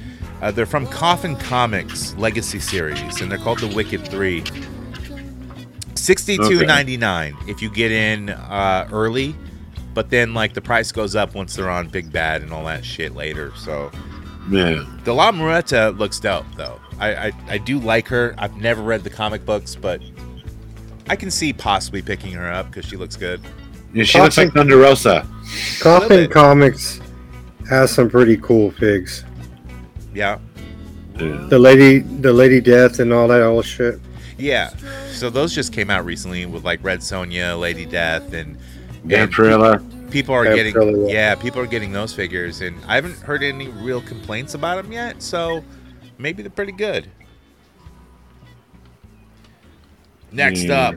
[0.43, 4.43] Uh, they're from Coffin Comics Legacy Series, and they're called the Wicked Three.
[5.95, 9.35] Sixty-two ninety-nine if you get in uh, early,
[9.95, 12.85] but then like the price goes up once they're on Big Bad and all that
[12.85, 13.53] shit later.
[13.57, 13.91] So
[14.51, 16.79] yeah, the La Muerta looks dope, though.
[16.99, 18.35] I, I I do like her.
[18.37, 20.03] I've never read the comic books, but
[21.09, 23.41] I can see possibly picking her up because she looks good.
[23.93, 25.27] yeah she looks like Thunder Rosa.
[25.81, 26.31] Coffin.
[26.31, 27.01] Comics
[27.69, 29.25] has some pretty cool figs.
[30.15, 30.39] Yeah,
[31.19, 31.47] Yeah.
[31.49, 34.01] The lady, the Lady Death, and all that old shit.
[34.39, 34.71] yeah.
[35.13, 38.57] So those just came out recently with like Red Sonja, Lady Death, and
[39.11, 40.11] and Vampirella.
[40.11, 43.43] people are Yeah, getting really yeah, people are getting those figures, and I haven't heard
[43.43, 45.23] any real complaints about them yet.
[45.23, 45.63] So
[46.19, 47.09] maybe they're pretty good.
[50.35, 50.89] Next Yeah.
[50.89, 50.95] up,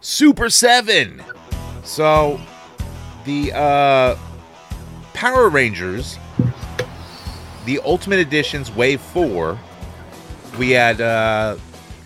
[0.00, 1.22] Super Seven.
[1.84, 2.40] So
[3.24, 4.16] the uh,
[5.12, 6.18] Power Rangers,
[7.66, 9.58] the Ultimate Editions Wave Four.
[10.58, 11.56] We had uh,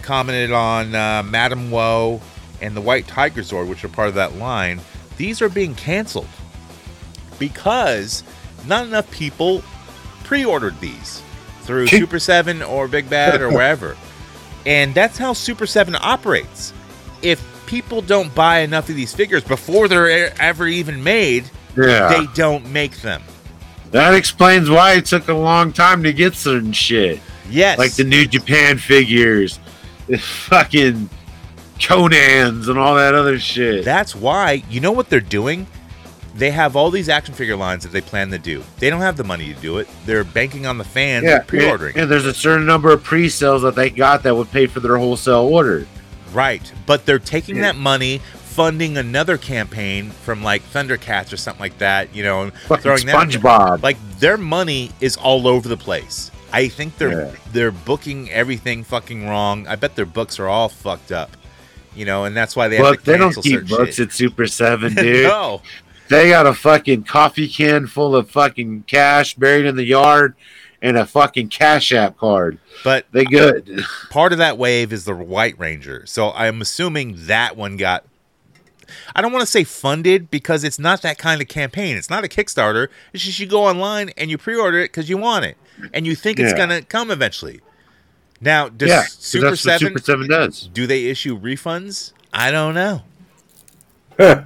[0.03, 2.21] commented on uh, Madame Woe
[2.61, 4.81] and the White Tiger Zord, which are part of that line.
[5.17, 6.29] These are being canceled
[7.39, 8.23] because
[8.67, 9.63] not enough people
[10.25, 11.23] pre-ordered these
[11.63, 13.97] through Super 7 or Big Bad or wherever.
[14.67, 16.73] And that's how Super 7 operates.
[17.23, 21.45] If people don't buy enough of these figures before they're ever even made,
[21.77, 23.23] Yeah, they don't make them.
[23.91, 27.79] that explains why it took a long time to get certain shit, Yes.
[27.79, 29.59] like the New Japan figures,
[30.09, 31.09] the fucking
[31.81, 33.85] Conan's, and all that other shit.
[33.85, 35.67] That's why, you know what they're doing?
[36.35, 38.63] They have all these action figure lines that they plan to do.
[38.79, 39.89] They don't have the money to do it.
[40.05, 41.95] They're banking on the fans yeah, pre-ordering.
[41.95, 44.81] And, and there's a certain number of pre-sales that they got that would pay for
[44.81, 45.87] their wholesale order.
[46.33, 46.73] Right.
[46.87, 47.63] But they're taking Yeah.
[47.63, 52.53] that money, funding another campaign from like Thundercats or something like that, you know, and
[52.53, 53.83] Fucking throwing that SpongeBob.
[53.85, 56.33] like their money is all over the place.
[56.53, 57.31] I think they're Yeah.
[57.53, 59.67] they're booking everything fucking wrong.
[59.69, 61.37] I bet their books are all fucked up.
[61.97, 64.09] You know, and that's why they have Look, to they don't keep books shit.
[64.09, 65.25] at Super Seven, dude.
[65.29, 65.63] no.
[66.09, 70.35] They got a fucking coffee can full of fucking cash buried in the yard
[70.83, 72.59] and a fucking Cash App card.
[72.83, 73.85] But They good.
[74.11, 76.05] part of that wave is the White Ranger.
[76.05, 78.05] So I'm assuming that one got.
[79.17, 81.97] I don't want to say funded because it's not that kind of campaign.
[81.97, 82.89] It's not a Kickstarter.
[83.15, 85.57] It's just you go online and you pre-order it because you want it
[85.95, 86.59] and you think it's Yeah.
[86.59, 87.61] gonna come eventually.
[88.43, 90.69] Now, does yeah, Super Seven Super Seven does.
[90.75, 92.13] do they issue refunds?
[92.31, 93.03] I don't know.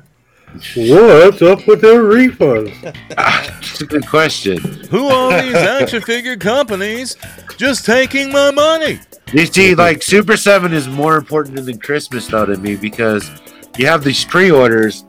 [0.76, 2.74] What's up with the refunds?
[3.08, 4.58] That's a good question.
[4.90, 7.16] Who are these action figure companies
[7.56, 9.00] just taking my money?
[9.32, 13.30] You see, like Super Seven is more important than Christmas though to me because
[13.76, 15.04] you have these pre-orders,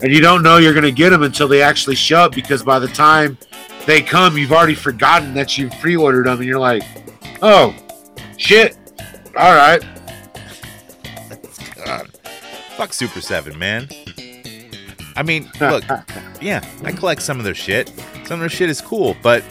[0.00, 2.34] and you don't know you're gonna get them until they actually show up.
[2.34, 3.36] Because by the time
[3.86, 6.82] they come, you've already forgotten that you've pre-ordered them, and you're like,
[7.42, 7.74] "Oh,
[8.36, 8.76] shit!
[9.36, 9.82] All right."
[11.84, 12.10] God.
[12.76, 13.88] Fuck Super 7, man.
[15.16, 15.84] I mean, look,
[16.40, 17.88] yeah, I collect some of their shit.
[18.24, 19.44] Some of their shit is cool, but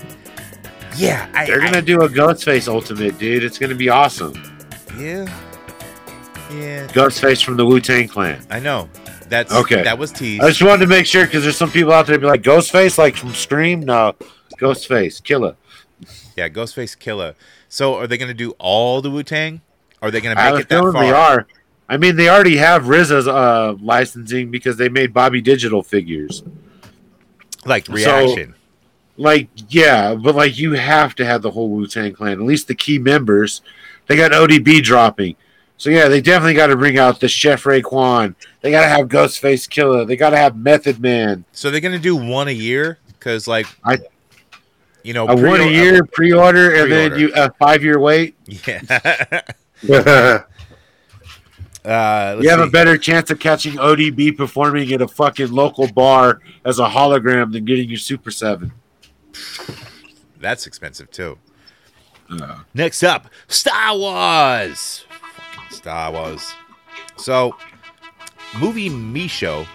[0.98, 3.44] yeah, I, They're gonna I- do a Ghostface Ultimate, dude.
[3.44, 4.34] It's gonna be awesome.
[4.98, 5.26] yeah,
[6.52, 6.88] yeah.
[6.88, 8.46] Ghostface from the Wu Tang Clan.
[8.50, 8.90] I know.
[9.30, 9.82] That's Okay.
[9.82, 10.44] That was teased.
[10.44, 12.98] I just wanted to make sure because there's some people out there be like Ghostface,
[12.98, 13.80] like from Scream.
[13.80, 14.14] No,
[14.60, 15.56] Ghostface, Killah.
[16.36, 17.34] yeah, Ghostface Killah.
[17.70, 19.62] So, are they gonna do all the Wu Tang?
[20.02, 20.92] Are they gonna make a it that far?
[20.92, 21.48] they are.
[21.90, 26.44] I mean, they already have RZA's uh, licensing because they made Bobby Digital figures.
[27.66, 28.56] Like So- reaction.
[29.16, 32.68] Like, yeah, but like you have to have the whole Wu Tang Clan, at least
[32.68, 33.62] the key members.
[34.08, 35.36] They got ODB dropping,
[35.78, 38.34] so yeah, they definitely got to bring out the Chef Raekwon.
[38.62, 40.08] They got to have Ghostface Killah.
[40.08, 41.46] They got to have Method Man.
[41.52, 44.00] so they're gonna do one a year because, like, I-
[45.04, 47.20] you know, A one a pre- year pre-order, and then pre-order.
[47.20, 48.36] you a five year wait.
[49.86, 50.42] Yeah.
[51.86, 56.42] uh, you have a better chance of catching ODB performing at a fucking local bar
[56.64, 58.72] as a hologram than getting your Super Seven.
[60.40, 61.38] That's expensive too.
[62.30, 65.06] Uh, Next up, Star Wars.
[65.10, 66.54] Fucking Star Wars.
[67.18, 67.56] So,
[68.58, 69.68] movie Meisho,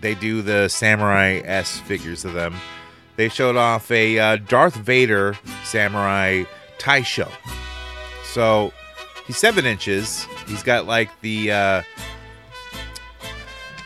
[0.00, 2.54] they do the Samurai S figures of them.
[3.16, 6.44] They showed off a uh, Darth Vader Samurai
[6.78, 7.30] Taisho.
[8.24, 8.72] So,
[9.26, 10.26] he's seven inches.
[10.46, 11.82] He's got like the uh,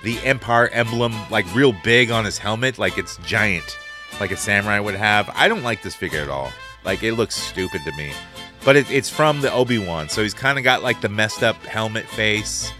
[0.02, 3.76] the Empire emblem, like real big on his helmet, like it's giant,
[4.18, 5.30] like a samurai would have.
[5.34, 6.50] I don't like this figure at all.
[6.84, 8.12] Like it looks stupid to me.
[8.64, 11.42] But it, it's from the Obi Wan, so he's kind of got like the messed
[11.42, 12.72] up helmet face,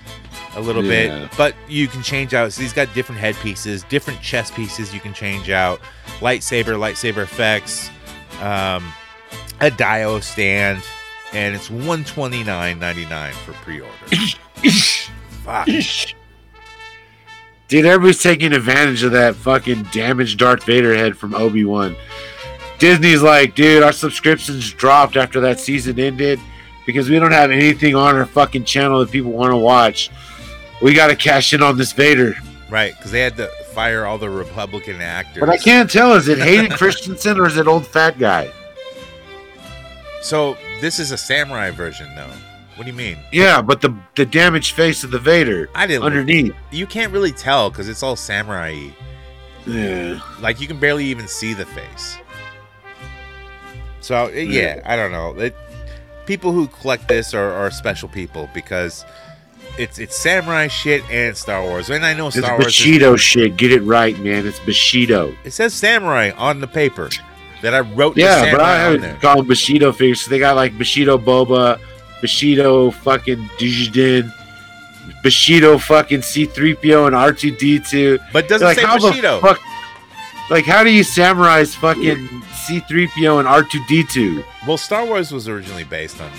[0.57, 1.21] a little Yeah.
[1.21, 1.31] bit.
[1.37, 2.53] But you can change out.
[2.53, 5.81] So he's got different head pieces, different chest pieces you can change out.
[6.21, 7.89] Lightsaber, lightsaber effects,
[8.43, 8.93] um,
[9.61, 10.83] a Dio stand,
[11.33, 13.93] and it's one twenty nine ninety nine for pre order.
[15.45, 15.69] Fuck.
[17.69, 21.95] Dude, everybody's taking advantage of that fucking damaged Darth Vader head from Obi Wan.
[22.81, 26.41] Disney's like, dude, our subscriptions dropped after that season ended
[26.85, 30.11] because we don't have anything on our fucking channel that people want to watch.
[30.83, 32.35] We got to cash in on this Vader.
[32.71, 35.41] Right, because they had to fire all the Republican actors.
[35.41, 38.51] But I can't tell is it Hayden Christensen or is it old fat guy?
[40.23, 42.31] So this is a samurai version, though.
[42.77, 43.19] What do you mean?
[43.31, 46.05] Yeah, but the the damaged face of the Vader I didn't.
[46.05, 46.55] underneath.
[46.71, 48.89] You can't really tell because it's all samurai.
[49.67, 50.21] Yeah.
[50.41, 52.17] Like you can barely even see the face.
[54.01, 55.39] So uh, yeah, I don't know.
[55.39, 55.55] It,
[56.25, 59.05] people who collect this are, are special people because
[59.79, 61.91] it's it's samurai shit and Star Wars.
[61.91, 62.69] And I know It's Star Wars.
[62.69, 63.57] Is, Bushido shit.
[63.59, 64.47] Get it right, man.
[64.47, 65.35] It's Bushido.
[65.45, 67.11] it says samurai on the paper
[67.63, 68.15] that I wrote.
[68.15, 70.23] the Yeah, but I samurai on would call them Bushido figures.
[70.23, 71.79] So they got like Bushido Boba,
[72.21, 74.33] Bushido fucking Dijiden,
[75.23, 78.19] Bushido fucking C3PO and R2D2.
[78.33, 79.41] but doesn't like, say how the Bushido.
[79.41, 79.61] fuck-
[80.51, 82.17] like, how do you samurai's fucking
[82.67, 84.45] C3PO and R2D2?
[84.67, 86.31] Well, Star Wars was originally based on,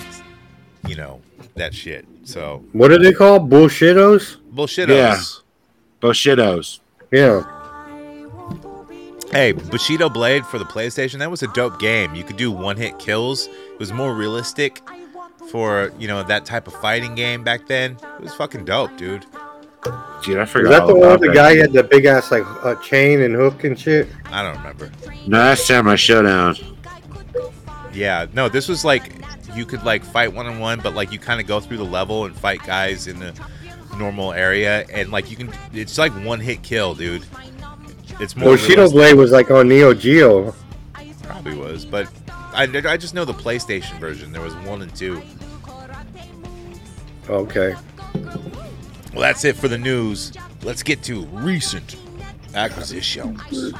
[0.86, 1.22] you know,
[1.55, 2.05] that shit.
[2.26, 3.49] So what are they called?
[3.49, 4.38] Bullshittos?
[4.53, 4.88] bullshitos.
[4.89, 5.22] Yeah.
[6.01, 6.80] Bushidos.
[7.11, 7.43] Yeah.
[9.32, 12.13] Hey, Bushido Blade for the PlayStation, that was a dope game.
[12.15, 13.47] You could do one hit kills.
[13.47, 14.82] It was more realistic
[15.49, 17.97] for, you know, that type of fighting game back then.
[18.17, 19.25] It was fucking dope, dude.
[20.23, 20.69] Dude, I Is forgot.
[20.69, 21.34] that all the one about with the that.
[21.36, 24.09] guy had the big ass like uh, chain and hook and shit?
[24.25, 24.91] I don't remember.
[25.25, 26.77] No, that's Samurai Shodown.
[27.93, 29.13] Yeah, no, this was like
[29.55, 31.84] you could like fight one on one, but like you kind of go through the
[31.84, 33.34] level and fight guys in the
[33.97, 37.25] normal area, and like you can, it's like one hit kill, dude.
[38.22, 38.88] It's more Bushido.
[38.88, 40.53] Blade was like on Neo Geo.
[41.24, 44.32] probably was, but I, I just know the PlayStation version.
[44.32, 45.24] There was one and two.
[47.28, 47.74] Okay.
[49.11, 50.34] Well, that's it for the news.
[50.61, 51.95] Let's get to recent
[52.53, 53.41] acquisitions.
[53.41, 53.74] Five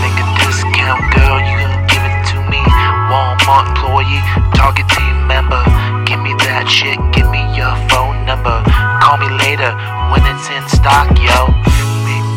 [0.00, 2.64] finger discount, girl, you gon' give it to me.
[3.12, 4.24] Walmart employee,
[4.56, 5.62] Target team member.
[6.06, 8.64] Give me that shit, give me your phone number.
[9.04, 9.76] Call me later
[10.08, 11.52] when it's in stock, yo.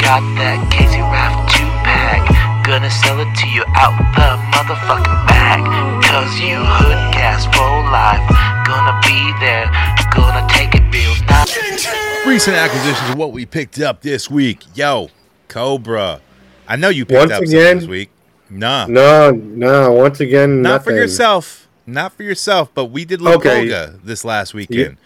[0.06, 2.22] We got that Casey Raft 2 pack.
[2.64, 5.66] Gonna sell it to you out the motherfucking bag.
[6.06, 8.22] Cause you HoodCast for life.
[8.70, 9.66] Gonna be there,
[10.14, 11.90] gonna take it real nice.
[12.28, 14.62] Recent acquisitions of what we picked up this week.
[14.76, 15.10] Yo,
[15.48, 16.22] Cobra.
[16.68, 18.10] I know you picked Once up again- something this week.
[18.52, 18.86] Nah.
[18.86, 19.92] No, no.
[19.92, 21.68] Once again, Not for yourself.
[21.88, 23.90] Not for yourself, but we did La Okay.
[24.04, 24.98] This last weekend.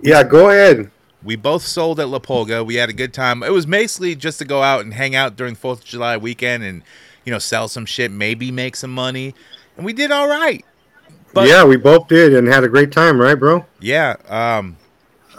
[0.00, 0.90] Yeah, go ahead.
[1.26, 2.64] We both sold at La Polga.
[2.64, 3.42] We had a good time.
[3.42, 6.62] It was basically just to go out and hang out during Fourth of July weekend
[6.62, 6.82] and,
[7.24, 9.34] you know, sell some shit, maybe make some money.
[9.76, 10.64] And we did all right.
[11.34, 13.66] But- yeah, we both did and had a great time, right, bro?
[13.80, 14.14] Yeah.
[14.28, 14.76] Um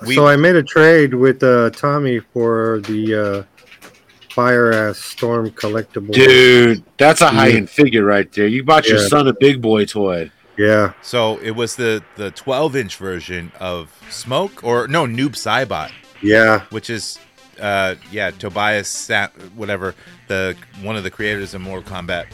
[0.06, 3.90] we so I made a trade with uh, Tommy for the uh,
[4.32, 6.14] fire ass storm collectible.
[6.14, 8.46] Dude, that's a high end figure right there.
[8.46, 10.30] You bought your son a big boy toy.
[10.58, 15.92] Yeah, so it was the the 12 inch version of Smoke or no Noob Saibot,
[16.22, 17.20] yeah, which is
[17.60, 19.96] uh yeah Tobias Sa- whatever
[20.28, 22.28] the one of the creators of Mortal Kombat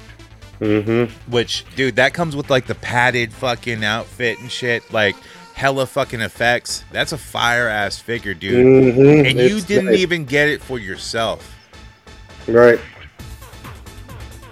[0.60, 1.32] mm-hmm.
[1.32, 5.16] Which, dude, that comes with like the padded fucking outfit and shit, like
[5.54, 6.84] hella fucking effects.
[6.92, 8.66] That's a fire ass figure, dude.
[8.66, 9.26] Mm-hmm.
[9.26, 11.54] And you didn't even get it for yourself.
[12.48, 12.80] right.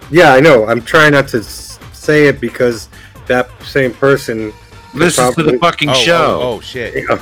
[0.10, 0.68] Yeah, I know.
[0.68, 2.90] I'm trying not to say it because
[3.32, 4.54] that same person.
[4.94, 6.40] Listen to the fucking Oh, show.
[6.42, 6.94] oh, oh, shit.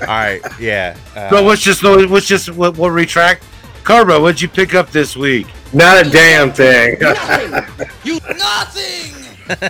[0.00, 0.96] All right, yeah.
[1.14, 3.44] Uh, So let's just let's just we'll, we'll retract.
[3.84, 5.46] Cobra, what'd you pick up this week?
[5.72, 6.96] Not a damn thing.
[8.04, 9.14] You nothing!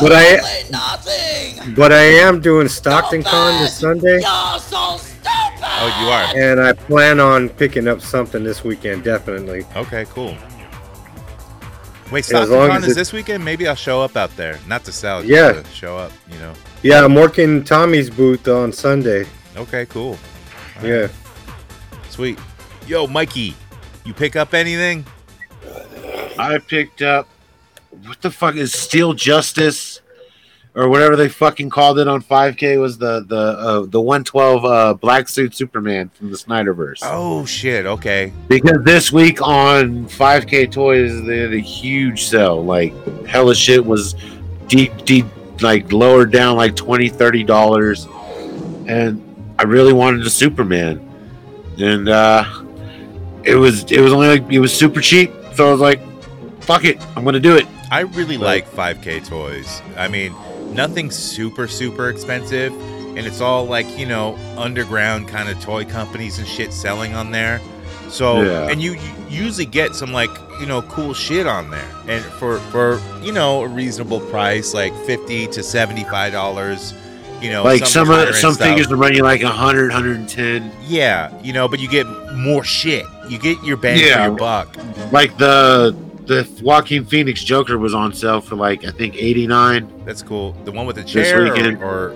[0.00, 1.74] But I- Absolutely nothing!
[1.74, 5.62] but I am doing Stockton Con this Sunday, You're so stupid!
[5.62, 6.34] oh, you are.
[6.50, 9.04] and I plan on picking up something this weekend.
[9.04, 9.66] Definitely.
[9.76, 10.34] Okay, cool.
[12.14, 13.44] Wait, Yeah, as long Con as is it- this weekend?
[13.44, 14.60] Maybe I'll show up out there.
[14.68, 15.60] Not to sell, just Yeah.
[15.60, 16.52] to show up, you know.
[16.84, 19.26] Yeah, I'm working Tommy's booth on Sunday.
[19.56, 20.16] Okay, cool.
[20.80, 21.08] Yeah.
[22.10, 22.38] Sweet.
[22.86, 23.56] Yo, Mikey,
[24.04, 25.04] you pick up anything?
[26.38, 27.26] I picked up
[28.06, 30.00] what the fuck is Steel Justice
[30.74, 34.94] or whatever they fucking called it on 5K was the the uh, the 112 uh,
[34.94, 37.00] black suit Superman from the Snyderverse.
[37.02, 37.86] Oh shit.
[37.86, 38.32] Okay.
[38.48, 42.62] Because this week on 5K Toys they had a huge sale.
[42.64, 42.92] Like
[43.26, 44.14] hella shit was
[44.66, 45.26] deep deep
[45.60, 48.08] like lowered down like 20 30 dollars
[48.86, 49.20] and
[49.58, 51.00] I really wanted a Superman.
[51.78, 52.44] And uh
[53.44, 55.30] it was it was only like it was super cheap.
[55.54, 56.00] So I was like
[56.62, 57.66] fuck it, I'm to do it.
[57.90, 59.82] I really like 5K toys.
[59.96, 60.34] I mean,
[60.74, 62.72] nothing super super expensive,
[63.16, 67.30] and it's all like you know underground kind of toy companies and shit selling on
[67.30, 67.60] there.
[68.08, 68.68] So Yeah.
[68.70, 72.58] and you, you usually get some like you know cool shit on there, and for
[72.70, 76.92] for you know a reasonable price, like fifty to seventy five dollars.
[77.40, 81.68] You know, like some of some figures are running like 100 110 Yeah, you know,
[81.68, 83.04] but you get more shit.
[83.28, 84.74] You get your bang for your buck.
[85.12, 85.94] like the
[86.26, 90.52] the Joaquin Phoenix Joker was on sale for like I think 89 That's cool.
[90.64, 92.14] The one with the chair, or, or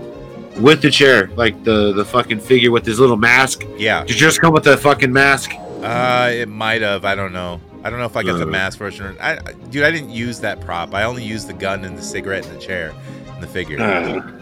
[0.61, 3.65] with the chair, like the the fucking figure with his little mask.
[3.77, 5.53] yeah, Did yours come with the fucking mask?
[5.83, 7.05] Uh, it might have.
[7.05, 7.61] I don't know.
[7.85, 8.47] I don't know if I got the Uh.
[8.47, 9.07] mask version.
[9.07, 10.95] Or, I, I- dude, I didn't use that prop.
[10.95, 12.93] I only used the gun and the cigarette and the chair
[13.35, 13.81] and the figure.
[13.81, 14.33] Uh,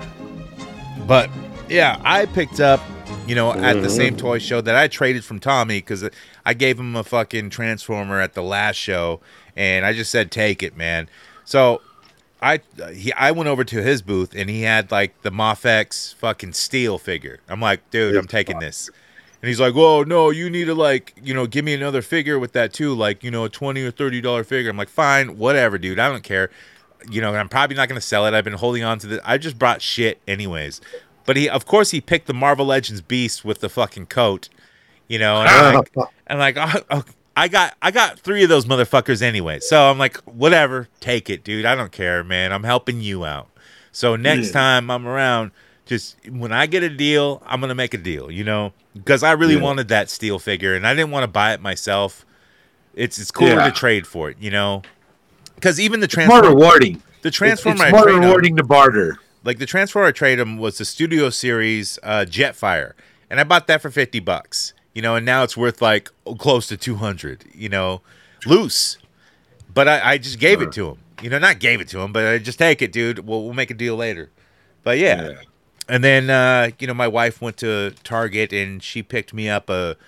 [1.06, 1.30] But
[1.68, 2.80] yeah, I picked up,
[3.26, 3.96] you know, at the Mhm.
[3.96, 6.08] same toy show that I traded from Tommy because
[6.44, 9.20] I gave him a fucking transformer at the last show,
[9.57, 11.09] and I just said, "Take it, man."
[11.44, 11.80] So
[12.42, 12.61] I
[12.92, 16.98] he I went over to his booth and he had like the Mafex fucking steel
[16.98, 17.40] figure.
[17.48, 18.90] I'm like, dude, I'm taking this.
[19.42, 22.38] And he's like, "Whoa, no, you need to like, you know, give me another figure
[22.38, 25.38] with that too, like, you know, a twenty or thirty dollar figure." I'm like, "Fine,
[25.38, 25.98] whatever, dude.
[25.98, 26.50] I don't care."
[27.09, 28.34] You know, I'm probably not going to sell it.
[28.34, 29.20] I've been holding on to this.
[29.24, 30.80] I just brought shit anyways.
[31.24, 34.48] But he, of course, he picked the Marvel Legends Beast with the fucking coat.
[35.07, 37.04] You know, and I'm like, I'm like, oh, oh,
[37.37, 39.61] I got, I got three of those motherfuckers anyway.
[39.61, 41.66] So I'm like, whatever, take it, dude.
[41.66, 42.53] I don't care, man.
[42.53, 43.49] I'm helping you out.
[43.93, 45.51] So next time I'm around,
[45.84, 48.30] just when I get a deal, I'm gonna make a deal.
[48.30, 49.61] You know, because I really Yeah.
[49.62, 52.26] wanted that steel figure, and I didn't want to buy it myself.
[52.95, 53.64] It's it's cooler Yeah.
[53.66, 54.82] to trade for it, you know.
[55.55, 57.03] Because even the more rewarding.
[57.22, 59.18] the transformer it's I more rewarding to barter.
[59.45, 62.93] like the transformer I trade him was the Studio Series uh, Jetfire,
[63.30, 64.72] and I bought that for fifty bucks.
[64.97, 67.44] You know, and now it's worth like close to two hundred.
[67.55, 68.01] You know,
[68.47, 68.97] loose.
[69.74, 70.99] But I, I just gave it to him.
[71.20, 73.18] You know, not gave it to him, but I just take it, dude.
[73.18, 74.30] We'll we'll make a deal later.
[74.84, 75.32] But yeah.
[75.86, 79.68] And then uh, you know, my wife went to Target and she picked me up
[79.68, 79.99] a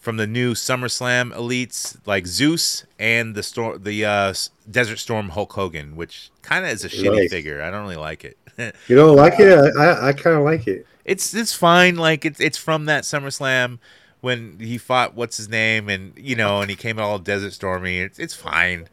[0.00, 4.32] from the new SummerSlam Elites, like Zeus and the storm, the uh,
[4.70, 7.60] Desert Storm Hulk Hogan, which kind of is a shitty figure.
[7.60, 8.38] I don't really like it.
[8.88, 9.56] You don't like it?
[9.76, 10.86] I, I, I kind of like it.
[11.04, 11.96] it's it's fine.
[11.96, 13.78] Like it's it's from that SummerSlam
[14.20, 17.98] when he fought what's his name, and you know, and he came all Desert Stormy.
[17.98, 18.88] It's it's fine.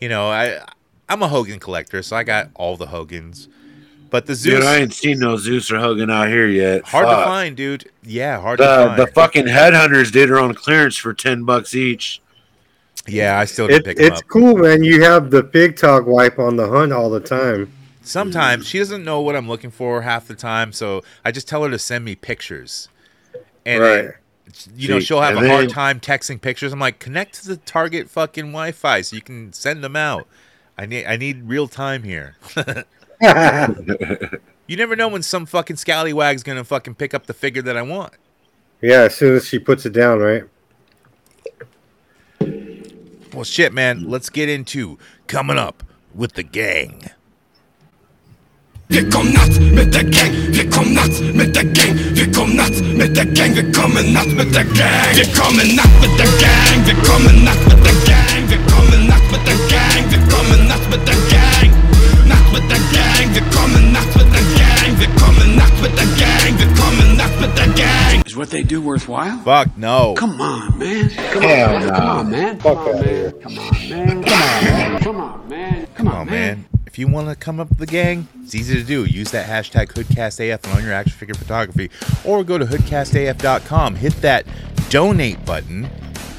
[0.00, 0.60] You know, I
[1.08, 3.48] I'm a Hogan collector, so I got all the Hogans.
[4.10, 6.84] But the Zeus Dude, I ain't seen no Zeus or Hogan out here yet.
[6.86, 7.90] hard to find, dude.
[8.02, 8.98] Yeah, hard to The find.
[8.98, 12.20] the fucking headhunters did her on clearance for ten bucks each.
[13.06, 14.28] yeah, I still didn't It, pick them it's up.
[14.28, 14.82] cool, man.
[14.82, 17.72] You have the pig talk wipe on the hunt all the time.
[18.02, 21.62] Sometimes she doesn't know what I'm looking for half the time, so I just tell
[21.64, 22.88] her to send me pictures.
[23.64, 24.02] And Right.
[24.02, 24.14] then,
[24.76, 26.72] you know, she'll have a hard time texting pictures.
[26.72, 30.26] I'm like, connect to the Target fucking Wi-Fi so you can send them out.
[30.78, 32.36] I need I need real time here.
[34.70, 37.82] You never know when some fucking scallywag's gonna fucking pick up the figure that I
[37.82, 38.12] want.
[38.80, 40.44] Yeah, as soon as she puts it down, right?
[43.34, 44.08] Well, shit, man.
[44.08, 44.96] Let's get into
[45.26, 45.82] coming up
[46.14, 47.10] with the gang.
[48.90, 52.76] Vi kom natt med the gang, vi kom natt med the gang, vi kom natt
[52.98, 56.78] med the gang, vi kommer natt med the gang, vi kommer natt med the gang,
[56.86, 60.90] vi kommer natt med the gang, vi kommer natt med the gang, vi kommer natt
[60.90, 61.70] med the gang,
[62.30, 66.04] natt med the gang, vi kommer natt med the gang, vi kommer natt med the
[66.20, 68.22] gang, vi kommer natt med the gang.
[68.26, 69.38] Is what they do worthwhile?
[69.44, 70.14] Fuck no.
[70.18, 71.10] Come on, man.
[71.32, 71.94] Come Hell on, no.
[71.94, 72.58] come on, man.
[72.58, 73.32] Come on, man.
[73.42, 74.22] Come on, man.
[74.22, 75.00] Come on, man.
[75.02, 75.86] Come on, man.
[75.94, 76.69] Come Come on, on, man.
[76.90, 79.04] If you want to come up with the gang, it's easy to do.
[79.04, 81.88] Use that hashtag HoodcastAF on your action figure photography,
[82.24, 84.44] or go to hoodcastaf.com, hit that
[84.88, 85.88] donate button,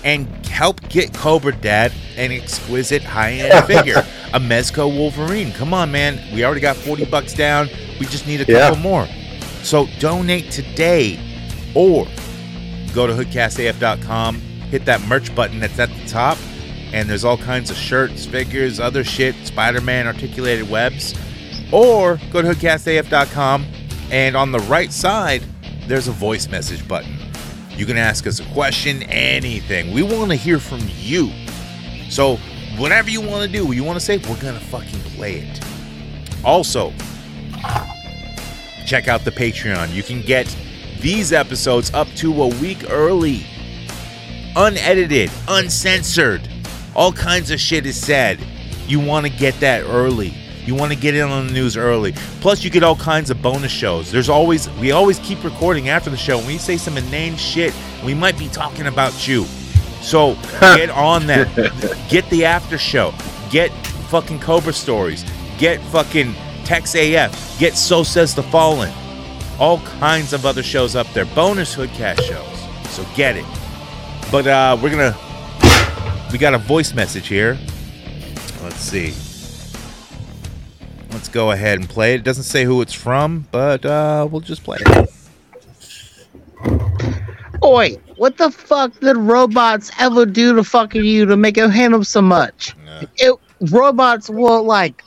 [0.03, 5.53] and help get Cobra Dad an exquisite high-end figure, a Mezco Wolverine.
[5.53, 6.19] Come on, man.
[6.33, 7.69] We already got 40 bucks down.
[7.99, 8.59] We just need a Yeah.
[8.69, 9.07] couple more.
[9.63, 11.17] So donate today,
[11.75, 12.07] or
[12.93, 14.35] go to hoodcastaf.com,
[14.69, 16.37] hit that merch button that's at the top,
[16.93, 21.13] and there's all kinds of shirts, figures, other shit, Spider-Man articulated webs.
[21.71, 23.65] Or go to hoodcastaf.com,
[24.11, 25.43] and on the right side,
[25.87, 27.15] there's a voice message button.
[27.71, 29.93] You can ask us a question, anything.
[29.93, 31.31] We want to hear from you.
[32.09, 32.35] So,
[32.77, 35.61] whatever you want to do, you want to say, we're going to fucking play it.
[36.43, 36.93] Also,
[38.85, 39.93] check out the Patreon.
[39.93, 40.53] You can get
[40.99, 43.45] these episodes up to a week early,
[44.55, 46.47] unedited, uncensored.
[46.95, 48.39] All kinds of shit is said.
[48.87, 50.33] You want to get that early.
[50.65, 52.11] You want to get in on the news early.
[52.39, 54.11] Plus, you get all kinds of bonus shows.
[54.11, 56.37] There's always, we always keep recording after the show.
[56.37, 57.73] When we say some inane shit,
[58.05, 59.45] we might be talking about you.
[60.01, 61.47] So get on that.
[62.09, 63.13] Get the after show.
[63.49, 63.69] Get
[64.09, 65.25] fucking Cobra stories.
[65.57, 66.35] Get fucking
[66.65, 67.59] Tex AF.
[67.59, 68.93] Get So Says the Fallen.
[69.59, 71.25] All kinds of other shows up there.
[71.25, 72.93] Bonus Hoodcast shows.
[72.93, 73.45] So get it.
[74.31, 75.17] But uh we're gonna
[76.31, 77.57] we got a voice message here.
[78.63, 79.13] Let's see.
[81.11, 82.21] Let's go ahead and play it.
[82.21, 85.09] It doesn't say who it's from, but uh we'll just play it.
[87.63, 92.03] Oi, what the fuck did robots ever do to fucking you to make you them
[92.03, 92.75] so much?
[93.17, 93.35] It
[93.71, 95.03] robots were like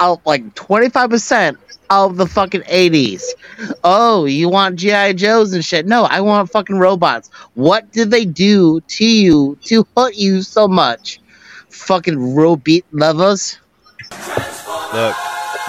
[0.00, 1.58] out like twenty five percent
[2.00, 3.34] of the fucking eighties.
[3.84, 5.86] Oh, you want GI Joes and shit?
[5.86, 7.30] No, I want fucking robots.
[7.54, 11.20] What did they do to you to hurt you so much?
[11.68, 13.58] Fucking robot lovers.
[14.92, 15.16] Look.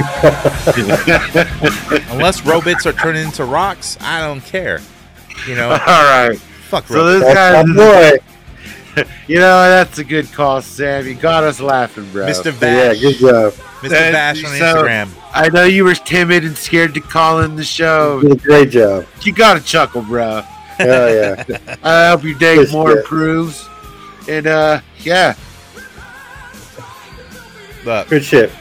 [2.10, 4.82] Unless robots are turning into rocks, I don't care.
[5.48, 6.38] You know, All right.
[6.40, 7.26] fuck So robots.
[7.26, 8.18] this That's guy, my boy.
[9.28, 11.08] you know, that's a good call, Sam.
[11.08, 12.26] You got us laughing, bro.
[12.28, 12.58] Mr.
[12.60, 12.98] Bash.
[12.98, 13.54] Yeah, good job.
[13.82, 13.90] Mr.
[13.90, 15.10] That- Vash on so- Instagram.
[15.36, 18.22] I know you were timid and scared to call in the show.
[18.22, 19.06] You did a great job.
[19.24, 20.42] You got to chuckle, bro.
[20.42, 21.44] Hell yeah.
[21.84, 22.98] I hope your day Yes, more yeah.
[22.98, 23.68] improves.
[24.30, 25.34] And uh, yeah,
[27.86, 28.52] Look, Good shit.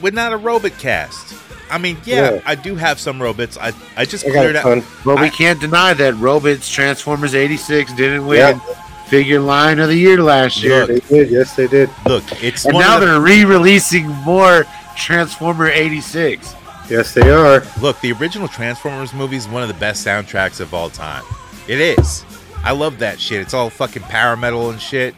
[0.00, 1.34] we're not a robot cast.
[1.70, 2.40] I mean, yeah, Yeah.
[2.46, 3.56] I do have some robots.
[3.58, 4.62] I, I just I cleared out.
[4.62, 4.82] ton.
[5.04, 8.74] but we can't deny that Robots Transformers '86 didn't win Yeah.
[9.08, 11.30] Figure Line of the Year last year, Look, They did.
[11.30, 11.88] Yes, they did.
[12.06, 14.66] Look, it's and one now of the, they're re-releasing more
[14.96, 16.54] Transformer '86.
[16.90, 17.62] Yes, they are.
[17.80, 18.00] look.
[18.00, 21.22] The original Transformers movie is one of the best soundtracks of all time.
[21.68, 22.24] It is.
[22.64, 23.40] I love that shit.
[23.40, 25.14] It's all fucking power metal and shit.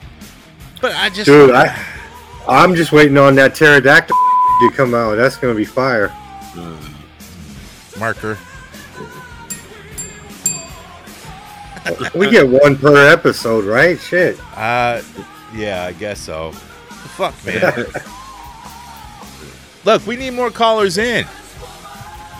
[0.81, 1.77] But I just, Dude, I,
[2.49, 4.15] I'm just waiting on that pterodactyl
[4.61, 5.15] to come out.
[5.17, 6.13] That's gonna be fire.
[7.99, 8.39] Marker.
[12.15, 13.99] We get one per episode, right?
[13.99, 14.39] Shit.
[14.55, 15.01] Uh,
[15.55, 16.53] yeah, I guess so.
[16.53, 17.87] Fuck, man.
[19.87, 21.27] Look, we need more callers in.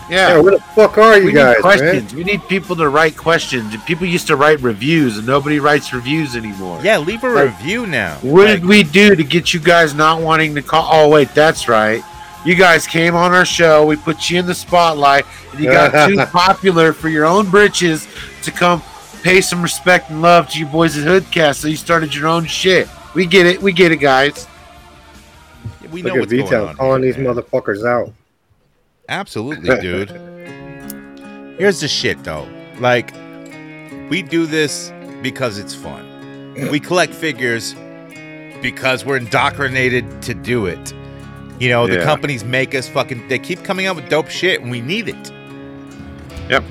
[0.09, 1.79] Yeah, Yeah, where the fuck are you we guys, need man?
[1.79, 2.13] questions.
[2.13, 3.75] We need people to write questions.
[3.85, 6.79] People used to write reviews, and nobody writes reviews anymore.
[6.83, 8.17] Yeah, leave a Like, review now.
[8.21, 10.87] What Like, did we do to get you guys not wanting to call?
[10.91, 12.03] Oh, wait, that's right.
[12.45, 13.85] You guys came on our show.
[13.85, 18.07] We put you in the spotlight, and you got too popular for your own britches
[18.43, 18.81] to come
[19.21, 21.57] pay some respect and love to you boys at Hoodcast.
[21.57, 22.87] So you started your own shit.
[23.13, 23.61] We get it.
[23.61, 24.47] We get it, guys.
[25.91, 26.75] We know Look at what's going on.
[26.75, 27.35] calling here, these man.
[27.35, 28.11] motherfuckers out.
[29.09, 30.09] Absolutely, dude.
[31.59, 32.47] Here's the shit though.
[32.79, 33.13] Like,
[34.09, 34.91] we do this
[35.21, 36.07] because it's fun.
[36.71, 37.75] We collect figures
[38.61, 40.93] because we're indoctrinated to do it.
[41.61, 42.05] You know, the Yeah.
[42.05, 45.31] companies make us fucking they keep coming out with dope shit and we need it.
[46.49, 46.63] Yep.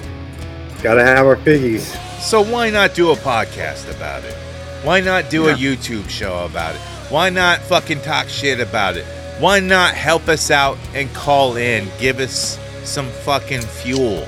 [0.82, 1.96] Gotta have our piggies.
[2.20, 4.34] So why not do a podcast about it?
[4.82, 6.80] Why not do a YouTube show about it?
[7.08, 9.04] Why not fucking talk shit about it?
[9.38, 14.26] Why not help us out and call in, give us some fucking fuel?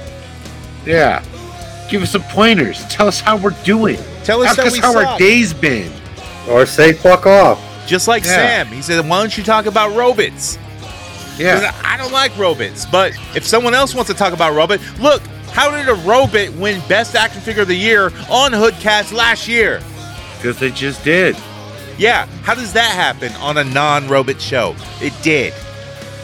[0.86, 1.24] Yeah.
[1.90, 2.84] Give us some pointers.
[2.89, 3.98] Tell us how we're doing.
[4.22, 5.90] Tell us Ask how we how our day's been.
[6.48, 7.59] Or say fuck off.
[7.87, 8.65] Just like Yeah.
[8.65, 10.59] Sam, he said, "Why don't you talk about robots?"
[11.39, 11.73] Yeah.
[11.85, 15.23] I don't like robots, but if someone else wants to talk about robot, look,
[15.53, 19.81] how did a robot win Best Action Figure of the Year on Hoodcast last year?
[20.37, 21.37] Because they just did.
[21.99, 24.75] Yeah, how does that happen on a non-robot show?
[25.01, 25.53] It did,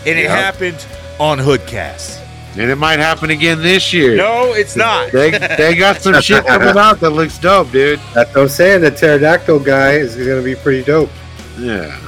[0.06, 0.84] and it happened
[1.18, 2.20] on Hoodcast.
[2.56, 4.16] And it might happen again this year.
[4.16, 5.12] No, it's not.
[5.12, 8.00] They, they got some shit coming out that looks dope, dude.
[8.14, 8.80] That's what I'm saying.
[8.80, 11.10] The pterodactyl guy is gonna be pretty dope.
[11.58, 11.98] Yeah.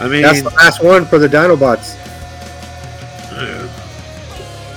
[0.00, 1.96] I mean, That's the last one for the Dinobots.
[3.36, 3.70] Oh,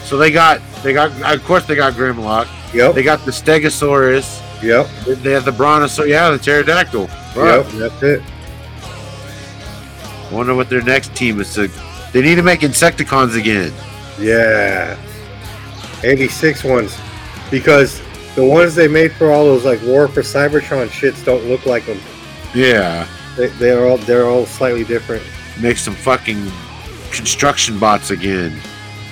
[0.04, 2.48] so they got, they got, of course, they got Grimlock.
[2.74, 2.96] Yep.
[2.96, 4.42] They got the Stegosaurus.
[4.64, 4.88] Yep.
[5.06, 6.10] They- They have the Brontosaurus.
[6.10, 7.08] Yeah, the Pterodactyl.
[7.36, 7.66] Right.
[7.66, 7.68] Yep.
[7.74, 8.22] That's it.
[10.32, 11.54] Wonder what their next team is.
[11.56, 11.68] To,
[12.14, 13.72] they need to make Insecticons again.
[14.20, 14.98] Yeah.
[16.04, 16.98] 86 ones.
[17.50, 18.02] Because
[18.36, 21.86] the ones they made for all those like War for Cybertron shits don't look like
[21.86, 22.00] them.
[22.54, 23.08] Yeah.
[23.38, 25.24] They, they're all they're all slightly different.
[25.62, 26.52] Make some fucking
[27.12, 28.60] construction bots again.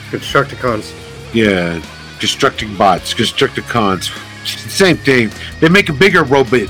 [0.09, 0.93] Constructicons.
[1.33, 1.81] Yeah.
[2.19, 4.09] Constructing bots, Constructicons.
[4.45, 5.31] Same thing.
[5.59, 6.69] They make a bigger robot.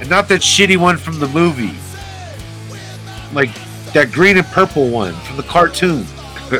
[0.00, 1.76] And not that shitty one from the movie.
[3.32, 3.50] Like
[3.92, 6.06] that green and purple one from the cartoon.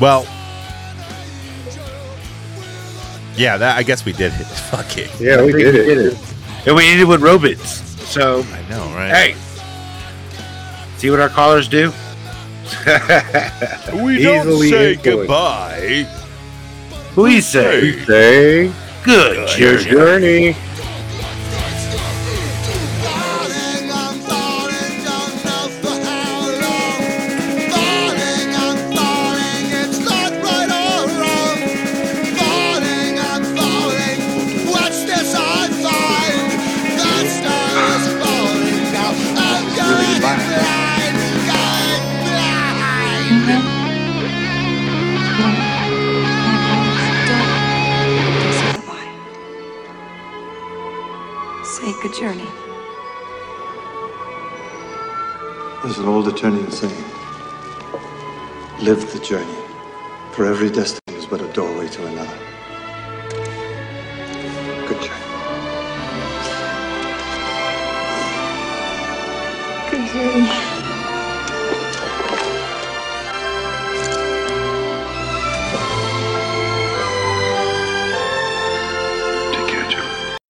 [0.00, 0.26] Well,
[3.36, 4.44] yeah, that I guess we did it.
[4.70, 5.10] Fuck it.
[5.20, 6.33] Yeah, we I think did it.
[6.66, 7.80] And we ended with robots.
[8.10, 9.34] So, I know, right?
[9.34, 9.36] hey.
[10.98, 11.90] See what our callers do?
[14.02, 16.06] we don't say goodbye.
[17.12, 18.72] Please say Say
[19.04, 20.52] good your journey.
[20.52, 20.56] journey.
[60.34, 62.38] For every destiny is but a doorway to another.